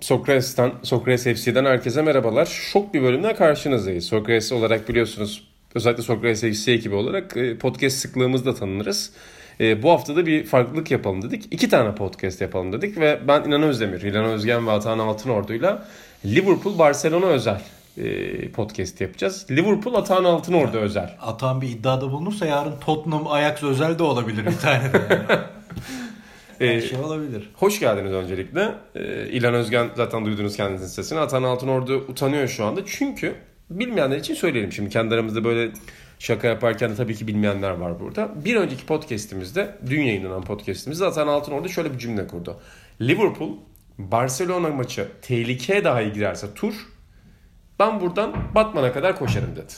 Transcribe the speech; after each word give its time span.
Sokrates'ten, 0.00 0.72
Sokrates 0.82 1.24
FC'den 1.24 1.64
herkese 1.64 2.02
merhabalar. 2.02 2.46
Şok 2.46 2.94
bir 2.94 3.02
bölümle 3.02 3.34
karşınızdayız. 3.34 4.04
Sokrates 4.04 4.52
olarak 4.52 4.88
biliyorsunuz, 4.88 5.48
özellikle 5.74 6.02
Sokrates 6.02 6.40
FC 6.40 6.72
ekibi 6.72 6.94
olarak 6.94 7.36
e, 7.36 7.58
podcast 7.58 7.96
sıklığımızda 7.96 8.54
tanınırız. 8.54 9.12
E, 9.60 9.82
bu 9.82 9.90
hafta 9.90 10.16
da 10.16 10.26
bir 10.26 10.44
farklılık 10.44 10.90
yapalım 10.90 11.22
dedik. 11.22 11.48
İki 11.50 11.68
tane 11.68 11.94
podcast 11.94 12.40
yapalım 12.40 12.72
dedik 12.72 12.98
ve 13.00 13.20
ben 13.28 13.44
İnan 13.44 13.62
Özdemir, 13.62 14.00
İlhan 14.00 14.24
Özgen 14.24 14.66
ve 14.66 14.70
Atahan 14.70 14.98
Altınordu'yla 14.98 15.86
Liverpool-Barcelona 16.24 17.26
özel 17.26 17.60
e, 17.96 18.52
podcast 18.52 19.00
yapacağız. 19.00 19.46
Liverpool 19.50 19.94
Atahan 19.94 20.24
Altınordu 20.24 20.78
özel. 20.78 21.16
Atahan 21.20 21.60
bir 21.60 21.68
iddiada 21.68 22.12
bulunursa 22.12 22.46
yarın 22.46 22.80
Tottenham 22.80 23.26
Ajax 23.26 23.62
özel 23.62 23.98
de 23.98 24.02
olabilir 24.02 24.46
bir 24.46 24.56
tane 24.56 24.92
de 24.92 25.02
yani. 25.10 25.40
Her 26.60 26.66
Ee, 26.66 26.80
şey 26.80 26.98
olabilir. 26.98 27.50
Hoş 27.54 27.80
geldiniz 27.80 28.12
öncelikle. 28.12 28.74
Ee, 28.94 29.28
İlhan 29.28 29.54
Özgen 29.54 29.90
zaten 29.96 30.26
duydunuz 30.26 30.56
kendinizin 30.56 30.86
sesini. 30.86 31.18
Atan 31.18 31.42
Altınordu 31.42 31.96
utanıyor 31.96 32.48
şu 32.48 32.64
anda. 32.64 32.80
Çünkü 32.86 33.34
bilmeyenler 33.70 34.16
için 34.16 34.34
söyleyelim 34.34 34.72
şimdi. 34.72 34.90
Kendi 34.90 35.14
aramızda 35.14 35.44
böyle 35.44 35.72
şaka 36.18 36.48
yaparken 36.48 36.90
de 36.90 36.94
tabii 36.94 37.14
ki 37.14 37.26
bilmeyenler 37.26 37.70
var 37.70 38.00
burada. 38.00 38.44
Bir 38.44 38.56
önceki 38.56 38.86
podcastimizde, 38.86 39.76
dün 39.86 40.02
yayınlanan 40.02 40.42
podcastimizde 40.42 41.04
Atan 41.04 41.28
Altınordu 41.28 41.68
şöyle 41.68 41.92
bir 41.92 41.98
cümle 41.98 42.26
kurdu. 42.26 42.60
Liverpool, 43.00 43.50
Barcelona 43.98 44.68
maçı 44.68 45.08
tehlikeye 45.22 45.84
dahi 45.84 46.12
girerse 46.12 46.46
tur, 46.54 46.74
ben 47.78 48.00
buradan 48.00 48.34
Batman'a 48.54 48.92
kadar 48.92 49.18
koşarım 49.18 49.56
dedi. 49.56 49.72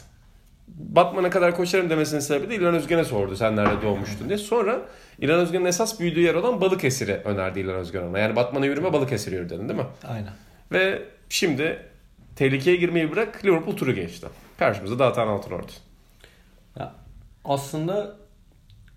Batman'a 0.68 1.30
kadar 1.30 1.56
koşarım 1.56 1.90
demesinin 1.90 2.20
sebebi 2.20 2.50
de 2.50 2.56
İlhan 2.56 2.74
Özgen'e 2.74 3.04
sordu 3.04 3.36
sen 3.36 3.56
nerede 3.56 3.82
doğmuştun 3.82 4.28
diye. 4.28 4.38
Sonra 4.38 4.80
İlhan 5.18 5.40
Özgen'in 5.40 5.64
esas 5.64 6.00
büyüdüğü 6.00 6.20
yer 6.20 6.34
olan 6.34 6.60
Balıkesir'i 6.60 7.12
önerdi 7.12 7.60
İlhan 7.60 7.74
Özgen 7.74 8.02
ona. 8.02 8.18
Yani 8.18 8.36
Batman'a 8.36 8.66
yürüme 8.66 8.92
Balıkesir'e 8.92 9.36
yürü 9.36 9.50
dedin 9.50 9.68
değil 9.68 9.80
mi? 9.80 9.86
Aynen. 10.04 10.32
Ve 10.72 11.02
şimdi 11.28 11.78
tehlikeye 12.36 12.76
girmeyi 12.76 13.10
bırak 13.10 13.44
Liverpool 13.44 13.77
turu 13.77 13.92
geçti. 13.94 14.27
Karşımızda 14.58 14.98
da 14.98 15.06
Atan 15.06 15.28
Altınordu. 15.28 15.72
Ya 16.78 16.94
aslında 17.44 18.16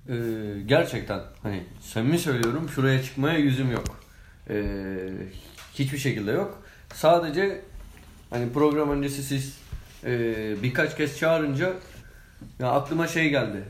e, 0.10 0.16
gerçekten 0.66 1.20
hani 1.44 1.64
samimi 1.82 2.20
söylüyorum 2.20 2.70
şuraya 2.70 3.04
çıkmaya 3.04 3.38
yüzüm 3.38 3.72
yok. 3.72 4.00
E, 4.50 4.64
hiçbir 5.74 5.98
şekilde 5.98 6.32
yok. 6.32 6.64
Sadece 6.94 7.62
hani 8.30 8.54
program 8.54 8.90
öncesi 8.90 9.24
siz 9.24 9.58
e, 10.06 10.12
birkaç 10.64 10.98
kez 10.98 11.18
çağırınca 11.20 11.74
ya 12.60 12.72
aklıma 12.72 13.08
şey 13.08 13.30
geldi. 13.30 13.64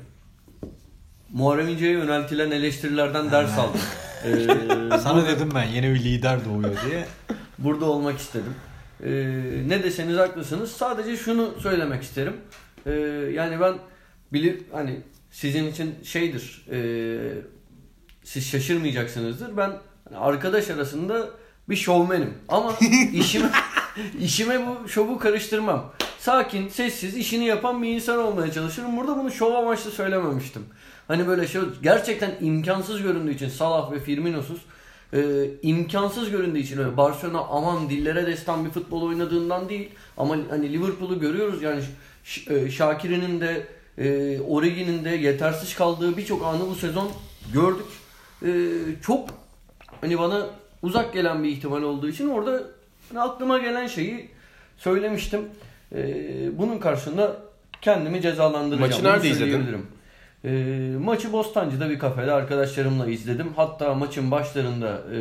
Muharrem 1.33 1.67
İnce'ye 1.69 1.91
yöneltilen 1.91 2.51
eleştirilerden 2.51 3.31
ders 3.31 3.57
aldım. 3.59 3.81
E, 4.25 4.29
Sana 4.97 5.27
dedim 5.27 5.49
ben 5.55 5.63
yeni 5.63 5.93
bir 5.93 5.99
lider 6.03 6.45
doğuyor 6.45 6.75
diye. 6.89 7.05
burada 7.57 7.85
olmak 7.85 8.19
istedim. 8.19 8.53
Ee, 9.03 9.09
ne 9.67 9.83
deseniz 9.83 10.17
haklısınız. 10.17 10.71
Sadece 10.71 11.17
şunu 11.17 11.53
söylemek 11.59 12.03
isterim. 12.03 12.33
Ee, 12.85 12.91
yani 13.33 13.59
ben 13.59 13.73
bilir 14.33 14.61
hani 14.71 14.99
sizin 15.31 15.67
için 15.67 15.95
şeydir. 16.03 16.65
e, 16.71 16.77
siz 18.23 18.47
şaşırmayacaksınızdır. 18.47 19.57
Ben 19.57 19.71
hani 20.09 20.17
arkadaş 20.17 20.69
arasında 20.69 21.29
bir 21.69 21.75
şovmenim. 21.75 22.33
Ama 22.47 22.73
işime 23.13 23.49
işime 24.19 24.67
bu 24.67 24.89
şovu 24.89 25.19
karıştırmam. 25.19 25.93
Sakin, 26.19 26.69
sessiz, 26.69 27.17
işini 27.17 27.45
yapan 27.45 27.83
bir 27.83 27.89
insan 27.89 28.19
olmaya 28.19 28.51
çalışırım. 28.51 28.97
Burada 28.97 29.17
bunu 29.17 29.31
şov 29.31 29.53
amaçlı 29.53 29.91
söylememiştim. 29.91 30.65
Hani 31.07 31.27
böyle 31.27 31.47
şey 31.47 31.61
gerçekten 31.83 32.31
imkansız 32.41 33.01
göründüğü 33.01 33.33
için 33.33 33.49
Salah 33.49 33.91
ve 33.91 33.99
Firmino'suz 33.99 34.61
e, 35.13 35.49
imkansız 35.61 36.31
göründüğü 36.31 36.59
için 36.59 36.77
öyle 36.77 36.97
Barcelona 36.97 37.39
aman 37.39 37.89
dillere 37.89 38.27
destan 38.27 38.65
bir 38.65 38.69
futbol 38.69 39.01
oynadığından 39.01 39.69
değil 39.69 39.89
ama 40.17 40.37
hani 40.49 40.73
Liverpool'u 40.73 41.19
görüyoruz 41.19 41.61
yani 41.61 41.81
e, 42.47 42.53
de 43.41 43.67
e, 43.97 44.39
Origi'nin 44.41 45.05
de 45.05 45.09
yetersiz 45.09 45.75
kaldığı 45.75 46.17
birçok 46.17 46.45
anı 46.45 46.69
bu 46.69 46.75
sezon 46.75 47.11
gördük. 47.53 47.85
E, 48.45 48.49
çok 49.01 49.29
hani 50.01 50.19
bana 50.19 50.45
uzak 50.81 51.13
gelen 51.13 51.43
bir 51.43 51.49
ihtimal 51.49 51.81
olduğu 51.81 52.09
için 52.09 52.29
orada 52.29 52.63
aklıma 53.15 53.57
gelen 53.57 53.87
şeyi 53.87 54.29
söylemiştim. 54.77 55.41
E, 55.95 55.97
bunun 56.57 56.77
karşında 56.79 57.37
kendimi 57.81 58.21
cezalandıracağım. 58.21 58.91
Maçı 58.91 59.03
nerede 59.03 59.29
izledin? 59.29 59.85
E, 60.45 60.51
maçı 60.99 61.31
Bostancı'da 61.33 61.89
bir 61.89 61.99
kafede 61.99 62.31
arkadaşlarımla 62.31 63.07
izledim. 63.07 63.47
Hatta 63.55 63.93
maçın 63.93 64.31
başlarında 64.31 65.01
e, 65.13 65.17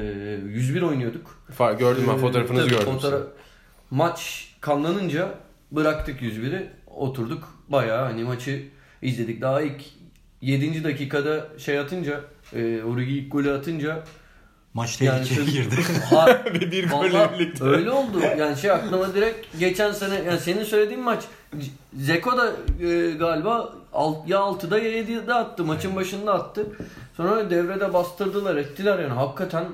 101 0.49 0.83
oynuyorduk. 0.83 1.45
Fa- 1.59 1.79
Gördüm 1.79 2.05
ben 2.09 2.15
Ee, 2.15 2.19
fotoğrafınızı 2.19 2.69
tabii 2.69 2.79
gördüm. 2.79 2.93
fotoğraf- 2.99 3.27
Maç 3.91 4.49
kanlanınca 4.61 5.29
bıraktık 5.73 6.23
101'i. 6.23 6.71
Oturduk. 6.87 7.59
Bayağı 7.69 8.05
hani 8.05 8.25
maçı 8.25 8.63
izledik. 9.03 9.41
Daha 9.43 9.61
ilk 9.63 9.83
7. 10.43 10.85
dakikada 10.85 11.49
şey 11.59 11.79
atınca 11.79 12.21
e, 12.57 12.83
Origi 12.83 13.13
ilk 13.13 13.33
golü 13.33 13.53
atınca 13.53 14.03
Maç 14.75 15.01
Yani 15.01 15.19
tehlikeye 15.25 15.47
siz- 15.47 15.55
girdi. 15.55 15.75
Ha, 16.11 16.43
Ve 16.47 16.61
bir 16.73 16.89
golle 16.91 17.29
birlikte. 17.39 17.65
öyle 17.65 17.91
oldu. 17.91 18.21
Yani 18.39 18.57
şey 18.57 18.71
aklıma 18.71 19.15
direkt 19.15 19.59
geçen 19.59 19.93
sene 19.93 20.15
yani 20.27 20.41
senin 20.41 20.65
söylediğin 20.65 21.01
maç 21.03 21.25
Zeko 21.97 22.39
da 22.39 22.53
e, 22.87 23.11
galiba 23.11 23.73
alt, 23.93 24.29
ya 24.29 24.39
6'da 24.39 24.79
ya 24.79 25.03
7'de 25.03 25.35
attı. 25.35 25.65
Maçın 25.65 25.97
başında 25.97 26.35
attı. 26.35 26.67
Sonra 27.17 27.51
devrede 27.51 27.93
bastırdılar 27.93 28.57
ettiler 28.57 28.99
yani 28.99 29.13
hakikaten 29.13 29.65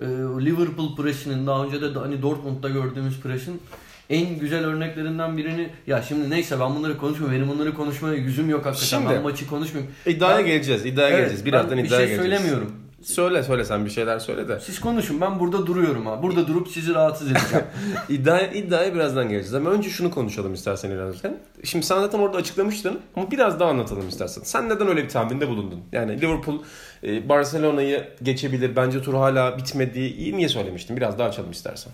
e, 0.00 0.04
Liverpool 0.44 0.96
presinin 0.96 1.46
daha 1.46 1.64
önce 1.64 1.80
de 1.82 1.98
hani 1.98 2.22
Dortmund'da 2.22 2.68
gördüğümüz 2.68 3.20
presin 3.20 3.62
en 4.10 4.38
güzel 4.38 4.64
örneklerinden 4.64 5.36
birini 5.36 5.70
ya 5.86 6.02
şimdi 6.02 6.30
neyse 6.30 6.60
ben 6.60 6.74
bunları 6.76 6.98
konuşmuyorum. 6.98 7.36
Benim 7.38 7.48
bunları 7.54 7.74
konuşmaya 7.74 8.14
yüzüm 8.14 8.50
yok 8.50 8.66
hakikaten. 8.66 8.98
Şimdi- 8.98 9.14
ben 9.14 9.22
maçı 9.22 9.46
konuşmayayım. 9.46 9.94
İddiaya 10.06 10.38
Ben- 10.38 10.46
geleceğiz. 10.46 10.86
iddiaya 10.86 11.08
Evet, 11.08 11.18
geleceğiz. 11.18 11.44
Birazdan 11.46 11.70
ben 11.70 11.78
bir 11.78 11.88
iddiaya 11.88 12.06
şey 12.06 12.16
geleceğiz. 12.16 12.40
söylemiyorum. 12.40 12.72
Söyle 13.02 13.42
söyle 13.42 13.64
sen 13.64 13.84
bir 13.84 13.90
şeyler 13.90 14.18
söyle 14.18 14.48
de. 14.48 14.60
Siz 14.60 14.80
konuşun 14.80 15.20
ben 15.20 15.40
burada 15.40 15.66
duruyorum 15.66 16.06
ha. 16.06 16.22
Burada 16.22 16.48
durup 16.48 16.68
sizi 16.68 16.94
rahatsız 16.94 17.30
edeceğim. 17.30 17.64
İddiaya, 18.08 18.52
iddiaya 18.52 18.94
birazdan 18.94 19.28
geleceğiz 19.28 19.54
ama 19.54 19.70
önce 19.70 19.90
şunu 19.90 20.10
konuşalım 20.10 20.54
istersen 20.54 20.90
Özgen. 20.90 21.36
Şimdi 21.64 21.86
sen 21.86 22.00
zaten 22.00 22.18
orada 22.18 22.38
açıklamıştın 22.38 23.00
ama 23.16 23.30
biraz 23.30 23.60
daha 23.60 23.70
anlatalım 23.70 24.08
istersen. 24.08 24.42
Sen 24.42 24.68
neden 24.68 24.88
öyle 24.88 25.04
bir 25.04 25.08
tahminde 25.08 25.48
bulundun? 25.48 25.80
Yani 25.92 26.20
Liverpool 26.20 26.58
e, 27.04 27.28
Barcelona'yı 27.28 28.08
geçebilir 28.22 28.76
bence 28.76 29.02
tur 29.02 29.14
hala 29.14 29.58
bitmedi. 29.58 30.00
İyi 30.00 30.36
niye 30.36 30.48
söylemiştin? 30.48 30.96
Biraz 30.96 31.18
daha 31.18 31.28
açalım 31.28 31.50
istersen. 31.50 31.92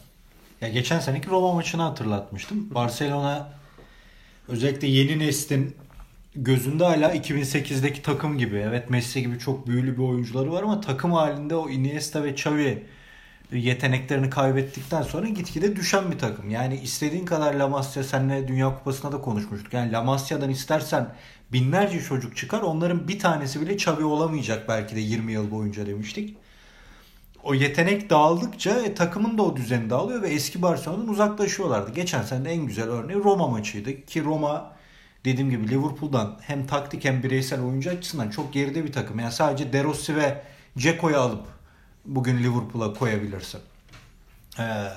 Ya 0.60 0.68
geçen 0.68 1.00
seneki 1.00 1.30
Roma 1.30 1.52
maçını 1.52 1.82
hatırlatmıştım. 1.82 2.74
Barcelona 2.74 3.48
özellikle 4.48 4.88
yeni 4.88 5.18
neslin 5.18 5.76
gözünde 6.36 6.84
hala 6.84 7.14
2008'deki 7.14 8.02
takım 8.02 8.38
gibi. 8.38 8.56
Evet 8.56 8.90
Messi 8.90 9.22
gibi 9.22 9.38
çok 9.38 9.66
büyülü 9.66 9.92
bir 9.92 10.02
oyuncuları 10.02 10.52
var 10.52 10.62
ama 10.62 10.80
takım 10.80 11.12
halinde 11.12 11.56
o 11.56 11.70
Iniesta 11.70 12.24
ve 12.24 12.30
Xavi 12.30 12.86
yeteneklerini 13.52 14.30
kaybettikten 14.30 15.02
sonra 15.02 15.28
gitgide 15.28 15.76
düşen 15.76 16.10
bir 16.12 16.18
takım. 16.18 16.50
Yani 16.50 16.76
istediğin 16.80 17.26
kadar 17.26 17.54
La 17.54 17.68
Masia 17.68 18.02
seninle 18.02 18.48
Dünya 18.48 18.78
Kupası'nda 18.78 19.12
da 19.12 19.20
konuşmuştuk. 19.20 19.72
Yani 19.72 19.92
La 19.92 20.02
Masia'dan 20.02 20.50
istersen 20.50 21.14
binlerce 21.52 22.00
çocuk 22.00 22.36
çıkar. 22.36 22.60
Onların 22.60 23.08
bir 23.08 23.18
tanesi 23.18 23.60
bile 23.60 23.74
Xavi 23.74 24.04
olamayacak 24.04 24.68
belki 24.68 24.96
de 24.96 25.00
20 25.00 25.32
yıl 25.32 25.50
boyunca 25.50 25.86
demiştik 25.86 26.36
o 27.44 27.54
yetenek 27.54 28.10
dağıldıkça 28.10 28.70
e, 28.70 28.94
takımın 28.94 29.38
da 29.38 29.42
o 29.42 29.56
düzeni 29.56 29.90
dağılıyor 29.90 30.22
ve 30.22 30.28
eski 30.28 30.62
Barcelona'dan 30.62 31.08
uzaklaşıyorlardı. 31.08 31.92
Geçen 31.94 32.22
sene 32.22 32.50
en 32.50 32.66
güzel 32.66 32.88
örneği 32.88 33.18
Roma 33.18 33.48
maçıydı 33.48 34.04
ki 34.06 34.24
Roma 34.24 34.73
dediğim 35.24 35.50
gibi 35.50 35.68
Liverpool'dan 35.68 36.38
hem 36.40 36.66
taktik 36.66 37.04
hem 37.04 37.22
bireysel 37.22 37.62
oyuncu 37.62 37.90
açısından 37.90 38.30
çok 38.30 38.52
geride 38.52 38.84
bir 38.84 38.92
takım. 38.92 39.18
Yani 39.18 39.32
sadece 39.32 39.72
De 39.72 39.84
Rossi 39.84 40.16
ve 40.16 40.42
Ceko'yu 40.78 41.18
alıp 41.18 41.46
bugün 42.04 42.38
Liverpool'a 42.38 42.94
koyabilirsin. 42.94 43.60
Ee, 44.58 44.88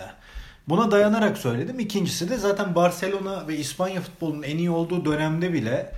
buna 0.67 0.91
dayanarak 0.91 1.37
söyledim. 1.37 1.79
İkincisi 1.79 2.29
de 2.29 2.37
zaten 2.37 2.75
Barcelona 2.75 3.47
ve 3.47 3.57
İspanya 3.57 4.01
futbolunun 4.01 4.43
en 4.43 4.57
iyi 4.57 4.69
olduğu 4.69 5.05
dönemde 5.05 5.53
bile 5.53 5.93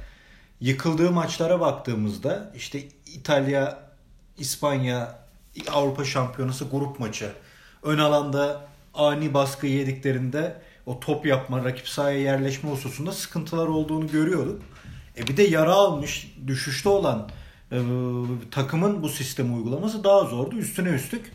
yıkıldığı 0.61 1.11
maçlara 1.11 1.59
baktığımızda 1.59 2.51
işte 2.55 2.83
İtalya, 3.05 3.79
İspanya, 4.37 5.19
Avrupa 5.71 6.05
Şampiyonası 6.05 6.65
grup 6.65 6.99
maçı. 6.99 7.31
Ön 7.83 7.97
alanda 7.97 8.61
ani 8.93 9.33
baskı 9.33 9.67
yediklerinde 9.67 10.61
o 10.89 10.99
top 10.99 11.25
yapma, 11.25 11.63
rakip 11.63 11.87
sahaya 11.87 12.19
yerleşme 12.19 12.71
hususunda 12.71 13.11
sıkıntılar 13.11 13.67
olduğunu 13.67 14.07
görüyorduk. 14.07 14.61
E 15.17 15.27
bir 15.27 15.37
de 15.37 15.43
yara 15.43 15.73
almış, 15.73 16.35
düşüşte 16.47 16.89
olan 16.89 17.29
e, 17.71 17.77
takımın 18.51 19.03
bu 19.03 19.09
sistemi 19.09 19.55
uygulaması 19.55 20.03
daha 20.03 20.23
zordu. 20.23 20.57
Üstüne 20.57 20.89
üstlük 20.89 21.31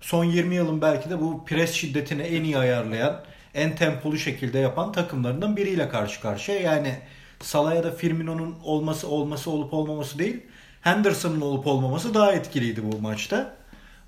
son 0.00 0.24
20 0.24 0.54
yılın 0.54 0.80
belki 0.80 1.10
de 1.10 1.20
bu 1.20 1.44
pres 1.44 1.72
şiddetini 1.72 2.22
en 2.22 2.44
iyi 2.44 2.58
ayarlayan, 2.58 3.22
en 3.54 3.76
tempolu 3.76 4.18
şekilde 4.18 4.58
yapan 4.58 4.92
takımlarından 4.92 5.56
biriyle 5.56 5.88
karşı 5.88 6.20
karşıya. 6.20 6.60
Yani 6.60 6.98
Salah 7.40 7.82
da 7.82 7.90
Firmino'nun 7.90 8.56
olması 8.64 9.08
olması 9.08 9.50
olup 9.50 9.74
olmaması 9.74 10.18
değil, 10.18 10.40
Henderson'ın 10.80 11.40
olup 11.40 11.66
olmaması 11.66 12.14
daha 12.14 12.32
etkiliydi 12.32 12.92
bu 12.92 12.98
maçta. 12.98 13.56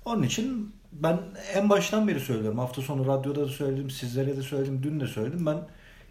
Onun 0.05 0.23
için 0.23 0.73
ben 0.91 1.19
en 1.53 1.69
baştan 1.69 2.07
beri 2.07 2.19
söylüyorum. 2.19 2.59
Hafta 2.59 2.81
sonu 2.81 3.07
radyoda 3.07 3.41
da 3.41 3.47
söyledim, 3.47 3.89
sizlere 3.89 4.37
de 4.37 4.41
söyledim, 4.41 4.83
dün 4.83 4.99
de 4.99 5.07
söyledim. 5.07 5.45
Ben 5.45 5.57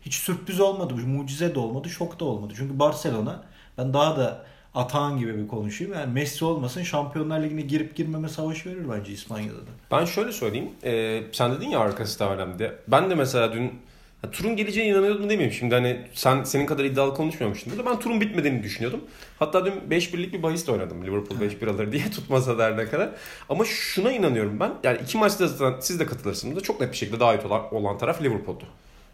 hiç 0.03 0.15
sürpriz 0.15 0.61
olmadı, 0.61 0.95
mucize 0.95 1.55
de 1.55 1.59
olmadı, 1.59 1.89
şok 1.89 2.21
da 2.21 2.25
olmadı. 2.25 2.55
Çünkü 2.57 2.79
Barcelona 2.79 3.43
ben 3.79 3.95
daha 3.95 4.17
da 4.17 4.45
Atahan 4.75 5.19
gibi 5.19 5.39
bir 5.39 5.49
konuşayım. 5.49 5.95
Yani 5.95 6.13
Messi 6.13 6.45
olmasın 6.45 6.83
Şampiyonlar 6.83 7.43
Ligi'ne 7.43 7.61
girip 7.61 7.97
girmeme 7.97 8.29
savaşı 8.29 8.71
verir 8.71 8.87
bence 8.91 9.13
İspanya'da 9.13 9.57
da. 9.57 9.71
Ben 9.91 10.05
şöyle 10.05 10.33
söyleyeyim. 10.33 10.71
E, 10.85 11.23
sen 11.33 11.53
dedin 11.53 11.69
ya 11.69 11.81
arkası 11.81 12.21
da. 12.21 12.49
Ben 12.89 13.11
de 13.11 13.15
mesela 13.15 13.53
dün 13.53 13.73
ya, 14.25 14.31
turun 14.31 14.56
geleceğine 14.56 14.91
inanıyordum 14.91 15.31
demeyeyim. 15.31 15.53
Şimdi 15.53 15.75
hani 15.75 16.06
sen 16.15 16.44
senin 16.44 16.67
kadar 16.67 16.85
iddialı 16.85 17.15
konuşmuyormuştun 17.15 17.73
burada. 17.73 17.91
Ben 17.91 17.99
turun 18.00 18.20
bitmediğini 18.20 18.62
düşünüyordum. 18.62 19.00
Hatta 19.38 19.67
dün 19.67 19.73
5-1'lik 19.91 20.32
bir 20.32 20.43
bahis 20.43 20.67
de 20.67 20.73
oynadım. 20.73 21.06
Liverpool 21.06 21.41
5-1 21.41 21.70
alır 21.70 21.93
diye 21.93 22.11
tutmasa 22.11 22.59
der 22.59 22.76
ne 22.76 22.85
kadar. 22.85 23.11
Ama 23.49 23.65
şuna 23.65 24.12
inanıyorum 24.12 24.61
ben. 24.61 24.73
Yani 24.85 24.99
iki 25.03 25.19
maçta 25.19 25.47
zaten 25.47 25.81
siz 25.81 26.00
de 26.00 26.06
katılırsınız 26.06 26.56
da 26.56 26.61
çok 26.61 26.81
net 26.81 26.93
bir 26.93 26.97
şekilde 26.97 27.20
daha 27.20 27.35
iyi 27.35 27.41
olan, 27.41 27.75
olan 27.75 27.99
taraf 27.99 28.23
Liverpool'du. 28.23 28.65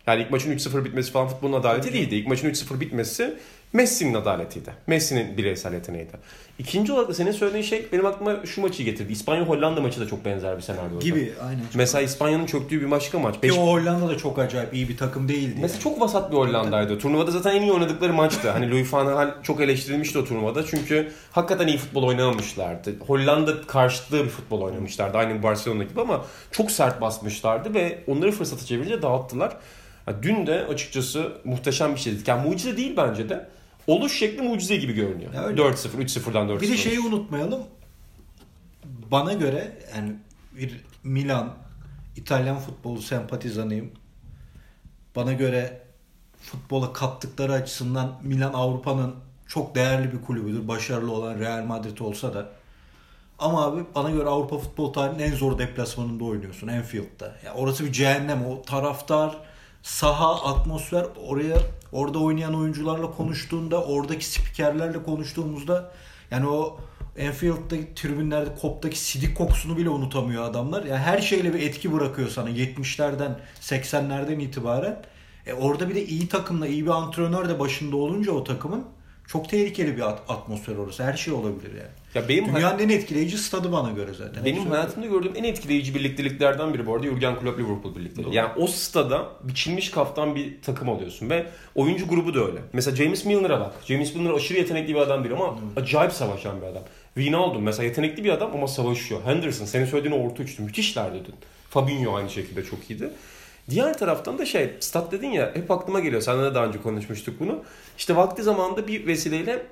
Yani 0.06 0.22
ilk 0.22 0.30
maçın 0.30 0.52
3-0 0.52 0.84
bitmesi 0.84 1.12
falan 1.12 1.28
futbolun 1.28 1.52
adaleti 1.52 1.92
değildi. 1.92 2.14
İlk 2.14 2.26
maçın 2.26 2.50
3-0 2.50 2.80
bitmesi 2.80 3.38
Messi'nin 3.74 4.14
adaletiydi. 4.14 4.72
Messi'nin 4.86 5.36
bireysel 5.36 5.72
yeteneğiydi. 5.72 6.12
İkinci 6.58 6.92
olarak 6.92 7.08
da 7.08 7.14
senin 7.14 7.32
söylediğin 7.32 7.64
şey 7.64 7.86
benim 7.92 8.06
aklıma 8.06 8.46
şu 8.46 8.60
maçı 8.60 8.82
getirdi. 8.82 9.12
İspanya-Hollanda 9.12 9.80
maçı 9.80 10.00
da 10.00 10.06
çok 10.06 10.24
benzer 10.24 10.56
bir 10.56 10.62
senaryo. 10.62 11.00
Gibi 11.00 11.32
aynen. 11.42 11.62
Mesela 11.74 12.02
İspanya'nın 12.02 12.46
çöktüğü 12.46 12.80
bir 12.80 12.90
başka 12.90 13.18
maç. 13.18 13.34
Beş... 13.42 13.52
o 13.52 13.56
Hollanda 13.56 14.08
da 14.08 14.18
çok 14.18 14.38
acayip 14.38 14.74
iyi 14.74 14.88
bir 14.88 14.96
takım 14.96 15.28
değildi. 15.28 15.58
Mesela 15.60 15.72
yani. 15.72 15.82
çok 15.82 16.00
vasat 16.00 16.30
bir 16.30 16.36
Hollanda'ydı. 16.36 16.98
Turnuvada 16.98 17.30
zaten 17.30 17.56
en 17.56 17.62
iyi 17.62 17.72
oynadıkları 17.72 18.12
maçtı. 18.12 18.50
hani 18.50 18.70
Louis 18.70 18.92
van 18.92 19.06
Gaal 19.06 19.42
çok 19.42 19.60
eleştirilmişti 19.60 20.18
o 20.18 20.24
turnuvada. 20.24 20.66
Çünkü 20.66 21.12
hakikaten 21.32 21.66
iyi 21.66 21.78
futbol 21.78 22.02
oynamamışlardı. 22.02 22.94
Hollanda 23.06 23.62
karşıtlığı 23.66 24.24
bir 24.24 24.30
futbol 24.30 24.60
oynamışlardı. 24.60 25.18
Aynı 25.18 25.42
Barcelona 25.42 25.82
gibi 25.82 26.00
ama 26.00 26.24
çok 26.50 26.70
sert 26.70 27.00
basmışlardı 27.00 27.74
ve 27.74 27.98
onları 28.06 28.32
fırsatı 28.32 28.66
çevirince 28.66 29.02
dağıttılar. 29.02 29.56
Yani 30.06 30.22
dün 30.22 30.46
de 30.46 30.66
açıkçası 30.66 31.32
muhteşem 31.44 31.94
bir 31.94 32.00
şeydi. 32.00 32.18
Yani 32.26 32.48
mucize 32.48 32.76
değil 32.76 32.94
bence 32.96 33.28
de. 33.28 33.46
Oluş 33.86 34.18
şekli 34.18 34.42
mucize 34.42 34.76
gibi 34.76 34.92
görünüyor. 34.92 35.32
4-0, 35.32 35.74
3-0'dan 35.88 36.48
4-0. 36.48 36.60
Bir 36.60 36.68
de 36.68 36.76
şeyi 36.76 37.00
unutmayalım. 37.00 37.62
Bana 39.10 39.32
göre 39.32 39.78
yani 39.96 40.12
bir 40.52 40.80
Milan 41.04 41.54
İtalyan 42.16 42.58
futbolu 42.58 43.02
sempatizanıyım. 43.02 43.90
Bana 45.16 45.32
göre 45.32 45.82
futbola 46.40 46.92
kattıkları 46.92 47.52
açısından 47.52 48.20
Milan 48.22 48.52
Avrupa'nın 48.52 49.14
çok 49.46 49.74
değerli 49.74 50.12
bir 50.12 50.22
kulübüdür. 50.22 50.68
Başarılı 50.68 51.12
olan 51.12 51.38
Real 51.38 51.64
Madrid 51.64 51.98
olsa 51.98 52.34
da. 52.34 52.50
Ama 53.38 53.64
abi 53.66 53.84
bana 53.94 54.10
göre 54.10 54.28
Avrupa 54.28 54.58
futbol 54.58 54.92
tarihinin 54.92 55.22
en 55.22 55.36
zor 55.36 55.58
deplasmanında 55.58 56.24
oynuyorsun 56.24 56.68
Enfield'da. 56.68 57.36
Yani 57.44 57.58
orası 57.58 57.84
bir 57.84 57.92
cehennem. 57.92 58.46
O 58.46 58.62
taraftar, 58.62 59.38
saha, 59.84 60.44
atmosfer 60.44 61.06
oraya 61.26 61.56
orada 61.92 62.18
oynayan 62.18 62.54
oyuncularla 62.54 63.10
konuştuğunda, 63.10 63.84
oradaki 63.84 64.26
spikerlerle 64.26 65.02
konuştuğumuzda 65.02 65.90
yani 66.30 66.46
o 66.46 66.78
Enfield'daki 67.16 67.94
tribünlerde 67.94 68.54
koptaki 68.54 68.98
sidik 68.98 69.36
kokusunu 69.36 69.76
bile 69.76 69.88
unutamıyor 69.88 70.44
adamlar. 70.44 70.84
Yani 70.84 70.98
her 70.98 71.18
şeyle 71.18 71.54
bir 71.54 71.62
etki 71.62 71.92
bırakıyor 71.92 72.28
sana 72.28 72.50
70'lerden 72.50 73.38
80'lerden 73.60 74.38
itibaren. 74.40 75.02
E 75.46 75.52
orada 75.52 75.88
bir 75.88 75.94
de 75.94 76.06
iyi 76.06 76.28
takımla 76.28 76.66
iyi 76.66 76.84
bir 76.84 76.90
antrenör 76.90 77.48
de 77.48 77.58
başında 77.58 77.96
olunca 77.96 78.32
o 78.32 78.44
takımın 78.44 78.84
çok 79.26 79.48
tehlikeli 79.48 79.96
bir 79.96 80.02
atmosfer 80.28 80.76
orası. 80.76 81.04
Her 81.04 81.14
şey 81.14 81.34
olabilir 81.34 81.70
yani. 81.70 81.90
Ya 82.14 82.28
benim 82.28 82.54
Dünyanın 82.54 82.78
en 82.78 82.88
etkileyici 82.88 83.38
stadı 83.38 83.72
bana 83.72 83.90
göre 83.90 84.14
zaten. 84.18 84.44
Benim 84.44 84.66
hayatımda 84.66 85.06
gördüğüm 85.06 85.32
en 85.36 85.44
etkileyici 85.44 85.94
birlikteliklerden 85.94 86.74
biri 86.74 86.86
bu 86.86 86.94
arada 86.94 87.06
Jurgen 87.06 87.40
Klopp 87.40 87.58
Liverpool 87.58 87.96
birlikleri. 87.96 88.36
Yani 88.36 88.50
o 88.56 88.66
stada 88.66 89.28
biçilmiş 89.42 89.90
kaftan 89.90 90.34
bir 90.34 90.62
takım 90.62 90.88
alıyorsun 90.88 91.30
ve 91.30 91.46
oyuncu 91.74 92.08
grubu 92.08 92.34
da 92.34 92.46
öyle. 92.46 92.58
Mesela 92.72 92.96
James 92.96 93.24
Milner'a 93.24 93.60
bak. 93.60 93.74
James 93.86 94.14
Milner 94.14 94.30
aşırı 94.30 94.58
yetenekli 94.58 94.94
bir 94.94 95.00
adam 95.00 95.24
değil 95.24 95.34
ama 95.34 95.58
evet. 95.74 95.84
acayip 95.84 96.12
savaşan 96.12 96.62
bir 96.62 96.66
adam. 96.66 96.82
Wijnaldum 97.14 97.62
mesela 97.62 97.84
yetenekli 97.86 98.24
bir 98.24 98.30
adam 98.30 98.50
ama 98.54 98.68
savaşıyor. 98.68 99.20
Henderson 99.24 99.64
senin 99.64 99.86
söylediğin 99.86 100.24
orta 100.24 100.42
üçlü 100.42 100.64
müthişlerdi 100.64 101.18
dün. 101.24 101.34
Fabinho 101.70 102.14
aynı 102.14 102.30
şekilde 102.30 102.64
çok 102.64 102.90
iyiydi. 102.90 103.10
Diğer 103.70 103.98
taraftan 103.98 104.38
da 104.38 104.46
şey, 104.46 104.72
stat 104.80 105.12
dedin 105.12 105.30
ya 105.30 105.50
hep 105.54 105.70
aklıma 105.70 106.00
geliyor. 106.00 106.22
Seninle 106.22 106.50
de 106.50 106.54
daha 106.54 106.66
önce 106.66 106.82
konuşmuştuk 106.82 107.40
bunu. 107.40 107.62
İşte 107.98 108.16
vakti 108.16 108.42
zamanında 108.42 108.88
bir 108.88 109.06
vesileyle 109.06 109.66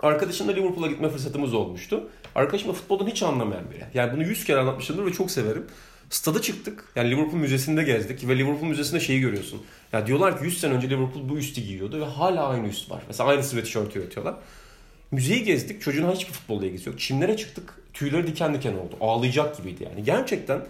arkadaşımla 0.00 0.52
Liverpool'a 0.52 0.86
gitme 0.86 1.08
fırsatımız 1.08 1.54
olmuştu. 1.54 2.08
Arkadaşım 2.34 2.68
da 2.68 2.72
futboldan 2.72 3.06
hiç 3.06 3.22
anlamayan 3.22 3.70
biri. 3.70 3.84
Yani 3.94 4.12
bunu 4.12 4.22
yüz 4.22 4.44
kere 4.44 4.60
anlatmışımdır 4.60 5.06
ve 5.06 5.12
çok 5.12 5.30
severim. 5.30 5.66
Stada 6.10 6.42
çıktık. 6.42 6.84
Yani 6.96 7.10
Liverpool 7.10 7.40
Müzesi'nde 7.40 7.82
gezdik 7.82 8.28
ve 8.28 8.38
Liverpool 8.38 8.68
Müzesi'nde 8.68 9.00
şeyi 9.00 9.20
görüyorsun. 9.20 9.62
Ya 9.92 10.06
diyorlar 10.06 10.38
ki 10.38 10.44
100 10.44 10.60
sene 10.60 10.74
önce 10.74 10.90
Liverpool 10.90 11.28
bu 11.28 11.38
üstü 11.38 11.60
giyiyordu 11.60 12.00
ve 12.00 12.04
hala 12.04 12.48
aynı 12.48 12.68
üst 12.68 12.90
var. 12.90 13.02
Mesela 13.08 13.30
aynı 13.30 13.42
sweatshirt 13.42 13.96
üretiyorlar. 13.96 14.34
Müzeyi 15.10 15.44
gezdik. 15.44 15.82
Çocuğun 15.82 16.12
hiçbir 16.12 16.32
futbolla 16.32 16.66
ilgisi 16.66 16.88
yok. 16.88 17.00
Çimlere 17.00 17.36
çıktık. 17.36 17.74
Tüyleri 17.92 18.26
diken 18.26 18.54
diken 18.54 18.72
oldu. 18.72 18.96
Ağlayacak 19.00 19.56
gibiydi 19.56 19.84
yani. 19.84 20.04
Gerçekten 20.04 20.60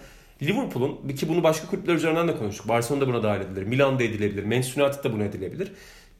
Liverpool'un 0.42 1.08
ki 1.08 1.28
bunu 1.28 1.42
başka 1.42 1.66
kulüpler 1.66 1.94
üzerinden 1.94 2.28
de 2.28 2.36
konuştuk. 2.36 2.68
Barcelona 2.68 3.00
da 3.00 3.08
buna 3.08 3.22
dahil 3.22 3.40
edilir. 3.40 3.62
Milan 3.62 3.98
da 3.98 4.02
edilebilir. 4.02 4.44
Manchester 4.44 4.82
United 4.82 5.04
da 5.04 5.12
buna 5.12 5.24
edilebilir. 5.24 5.72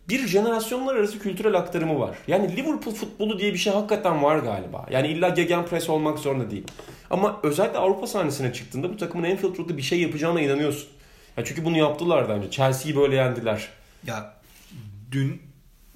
Bir 0.09 0.27
jenerasyonlar 0.27 0.97
arası 0.97 1.19
kültürel 1.19 1.55
aktarımı 1.55 2.01
var. 2.01 2.19
Yani 2.29 2.57
Liverpool 2.57 2.95
futbolu 2.95 3.39
diye 3.39 3.53
bir 3.53 3.59
şey 3.59 3.73
hakikaten 3.73 4.23
var 4.23 4.39
galiba. 4.39 4.87
Yani 4.91 5.09
illa 5.09 5.29
gegenpress 5.29 5.91
olmak 5.91 6.19
zorunda 6.19 6.51
değil. 6.51 6.67
Ama 7.11 7.41
özellikle 7.43 7.79
Avrupa 7.79 8.07
sahnesine 8.07 8.53
çıktığında 8.53 8.91
bu 8.91 8.97
takımın 8.97 9.31
Anfield 9.31 9.59
Road'da 9.59 9.77
bir 9.77 9.83
şey 9.83 10.01
yapacağına 10.01 10.41
inanıyorsun. 10.41 10.89
Ya 11.37 11.45
çünkü 11.45 11.65
bunu 11.65 11.79
yaptılar 11.79 12.29
daha 12.29 12.37
önce. 12.37 12.51
Chelsea'yi 12.51 12.97
böyle 12.97 13.17
yendiler. 13.17 13.69
Ya 14.07 14.35
dün 15.13 15.43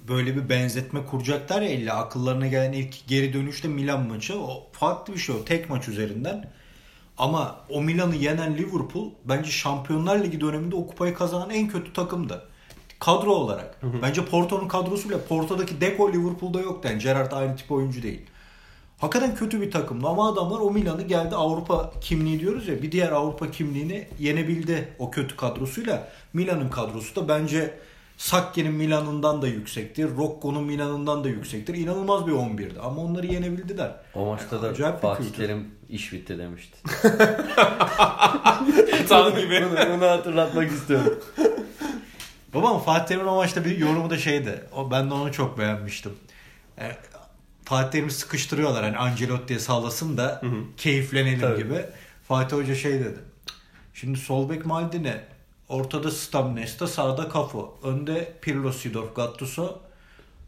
böyle 0.07 0.35
bir 0.35 0.49
benzetme 0.49 1.05
kuracaklar 1.05 1.61
ya 1.61 1.69
illa 1.69 1.95
akıllarına 1.95 2.47
gelen 2.47 2.71
ilk 2.71 3.07
geri 3.07 3.33
dönüşte 3.33 3.67
Milan 3.67 4.07
maçı. 4.07 4.39
O 4.39 4.67
farklı 4.71 5.13
bir 5.13 5.19
şey 5.19 5.35
o. 5.35 5.45
Tek 5.45 5.69
maç 5.69 5.87
üzerinden 5.87 6.49
ama 7.17 7.59
o 7.69 7.81
Milan'ı 7.81 8.15
yenen 8.15 8.57
Liverpool 8.57 9.09
bence 9.25 9.51
Şampiyonlar 9.51 10.23
Ligi 10.23 10.41
döneminde 10.41 10.75
o 10.75 10.87
kupayı 10.87 11.13
kazanan 11.13 11.49
en 11.49 11.67
kötü 11.67 11.93
takımdı. 11.93 12.45
Kadro 12.99 13.31
olarak. 13.31 13.77
Hı 13.81 13.87
hı. 13.87 14.01
Bence 14.01 14.25
Porto'nun 14.25 14.67
kadrosu 14.67 15.09
bile 15.09 15.21
Porto'daki 15.21 15.81
Deco 15.81 16.13
Liverpool'da 16.13 16.61
yoktu. 16.61 16.89
Yani 16.91 17.03
Gerrard 17.03 17.31
aynı 17.31 17.55
tip 17.55 17.71
oyuncu 17.71 18.03
değil. 18.03 18.21
Hakikaten 18.97 19.35
kötü 19.35 19.61
bir 19.61 19.71
takımdı 19.71 20.07
ama 20.07 20.29
adamlar 20.33 20.59
o 20.59 20.71
Milan'ı 20.71 21.01
geldi 21.01 21.35
Avrupa 21.35 21.91
kimliği 22.01 22.39
diyoruz 22.39 22.67
ya 22.67 22.81
bir 22.81 22.91
diğer 22.91 23.11
Avrupa 23.11 23.51
kimliğini 23.51 24.07
yenebildi 24.19 24.95
o 24.99 25.11
kötü 25.11 25.35
kadrosuyla. 25.35 26.07
Milan'ın 26.33 26.69
kadrosu 26.69 27.15
da 27.15 27.27
bence 27.27 27.79
Sakke'nin 28.23 28.73
Milan'ından 28.73 29.41
da 29.41 29.47
yüksektir. 29.47 30.09
Rocco'nun 30.17 30.63
Milan'ından 30.63 31.23
da 31.23 31.29
yüksektir. 31.29 31.75
İnanılmaz 31.75 32.27
bir 32.27 32.31
11'di 32.31 32.79
ama 32.79 33.01
onları 33.01 33.27
yenebildiler. 33.27 33.91
O 34.15 34.25
maçta 34.25 34.61
da 34.61 34.67
Acayip 34.67 35.01
Fatih 35.01 35.29
Terim 35.29 35.71
iş 35.89 36.13
bitti 36.13 36.37
demişti. 36.37 36.77
Tam 39.09 39.35
gibi. 39.35 39.65
Bunu, 39.65 39.93
bunu 39.93 40.09
hatırlatmak 40.09 40.71
istiyorum. 40.71 41.19
Babam 42.53 42.79
Fatih 42.79 43.07
Terim'in 43.07 43.27
o 43.27 43.35
maçta 43.35 43.65
bir 43.65 43.77
yorumu 43.77 44.09
da 44.09 44.17
şeydi. 44.17 44.63
O, 44.75 44.91
ben 44.91 45.09
de 45.09 45.13
onu 45.13 45.31
çok 45.31 45.57
beğenmiştim. 45.57 46.13
Yani, 46.77 46.91
e, 46.91 46.97
Fatih 47.65 47.91
Terim'i 47.91 48.11
sıkıştırıyorlar. 48.11 48.83
Hani 48.83 48.97
Ancelotti'ye 48.97 49.59
sallasın 49.59 50.17
da 50.17 50.39
hı 50.41 50.47
hı. 50.47 50.55
keyiflenelim 50.77 51.39
Tabii. 51.39 51.63
gibi. 51.63 51.85
Fatih 52.27 52.57
Hoca 52.57 52.75
şey 52.75 52.93
dedi. 52.93 53.19
Şimdi 53.93 54.19
sol 54.19 54.49
bek 54.49 54.65
Maldini 54.65 55.15
Ortada 55.69 56.11
Stamnesta, 56.11 56.87
sağda 56.87 57.29
Kafu. 57.29 57.73
Önde 57.83 58.33
Pirlo, 58.41 58.71
Sidorf, 58.71 59.15
Gattuso. 59.15 59.79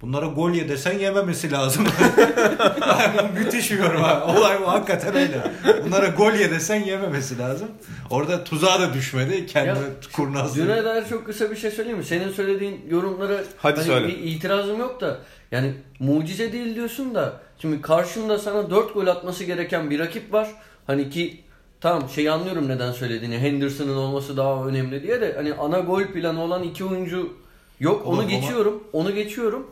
Bunlara 0.01 0.25
gol 0.25 0.51
ye 0.51 0.69
desen 0.69 0.99
yememesi 0.99 1.51
lazım. 1.51 1.85
müthiş 3.33 3.71
bir 3.71 3.77
yorum 3.77 4.01
ha. 4.01 4.25
Olay 4.37 4.61
bu 4.61 4.67
hakikaten 4.67 5.15
öyle. 5.15 5.51
Bunlara 5.85 6.07
gol 6.07 6.33
ye 6.33 6.51
desen 6.51 6.83
yememesi 6.83 7.39
lazım. 7.39 7.67
Orada 8.09 8.43
tuzağa 8.43 8.79
da 8.81 8.93
düşmedi. 8.93 9.45
Kendi 9.45 9.79
kurnazlığı. 10.13 10.63
Düne 10.63 10.83
dair 10.83 11.03
çok 11.09 11.25
kısa 11.25 11.51
bir 11.51 11.55
şey 11.55 11.71
söyleyeyim 11.71 11.97
mi? 11.97 12.05
Senin 12.05 12.31
söylediğin 12.31 12.85
yorumlara 12.89 13.43
Hadi 13.57 13.75
hani 13.75 13.87
söyle. 13.87 14.07
bir 14.07 14.17
itirazım 14.17 14.79
yok 14.79 15.01
da 15.01 15.19
yani 15.51 15.73
mucize 15.99 16.51
değil 16.53 16.75
diyorsun 16.75 17.15
da 17.15 17.41
şimdi 17.59 17.81
karşında 17.81 18.39
sana 18.39 18.69
4 18.69 18.93
gol 18.93 19.07
atması 19.07 19.43
gereken 19.43 19.89
bir 19.89 19.99
rakip 19.99 20.33
var. 20.33 20.47
Hani 20.87 21.09
ki 21.09 21.43
Tamam 21.85 22.09
şey 22.09 22.29
anlıyorum 22.29 22.67
neden 22.67 22.91
söylediğini. 22.91 23.37
Henderson'ın 23.37 23.97
olması 23.97 24.37
daha 24.37 24.65
önemli 24.65 25.03
diye 25.03 25.21
de 25.21 25.33
hani 25.35 25.53
ana 25.53 25.79
gol 25.79 26.03
planı 26.03 26.41
olan 26.41 26.63
iki 26.63 26.85
oyuncu 26.85 27.33
yok. 27.79 28.07
Onu 28.07 28.27
geçiyorum. 28.27 28.83
Onu 28.93 29.15
geçiyorum. 29.15 29.71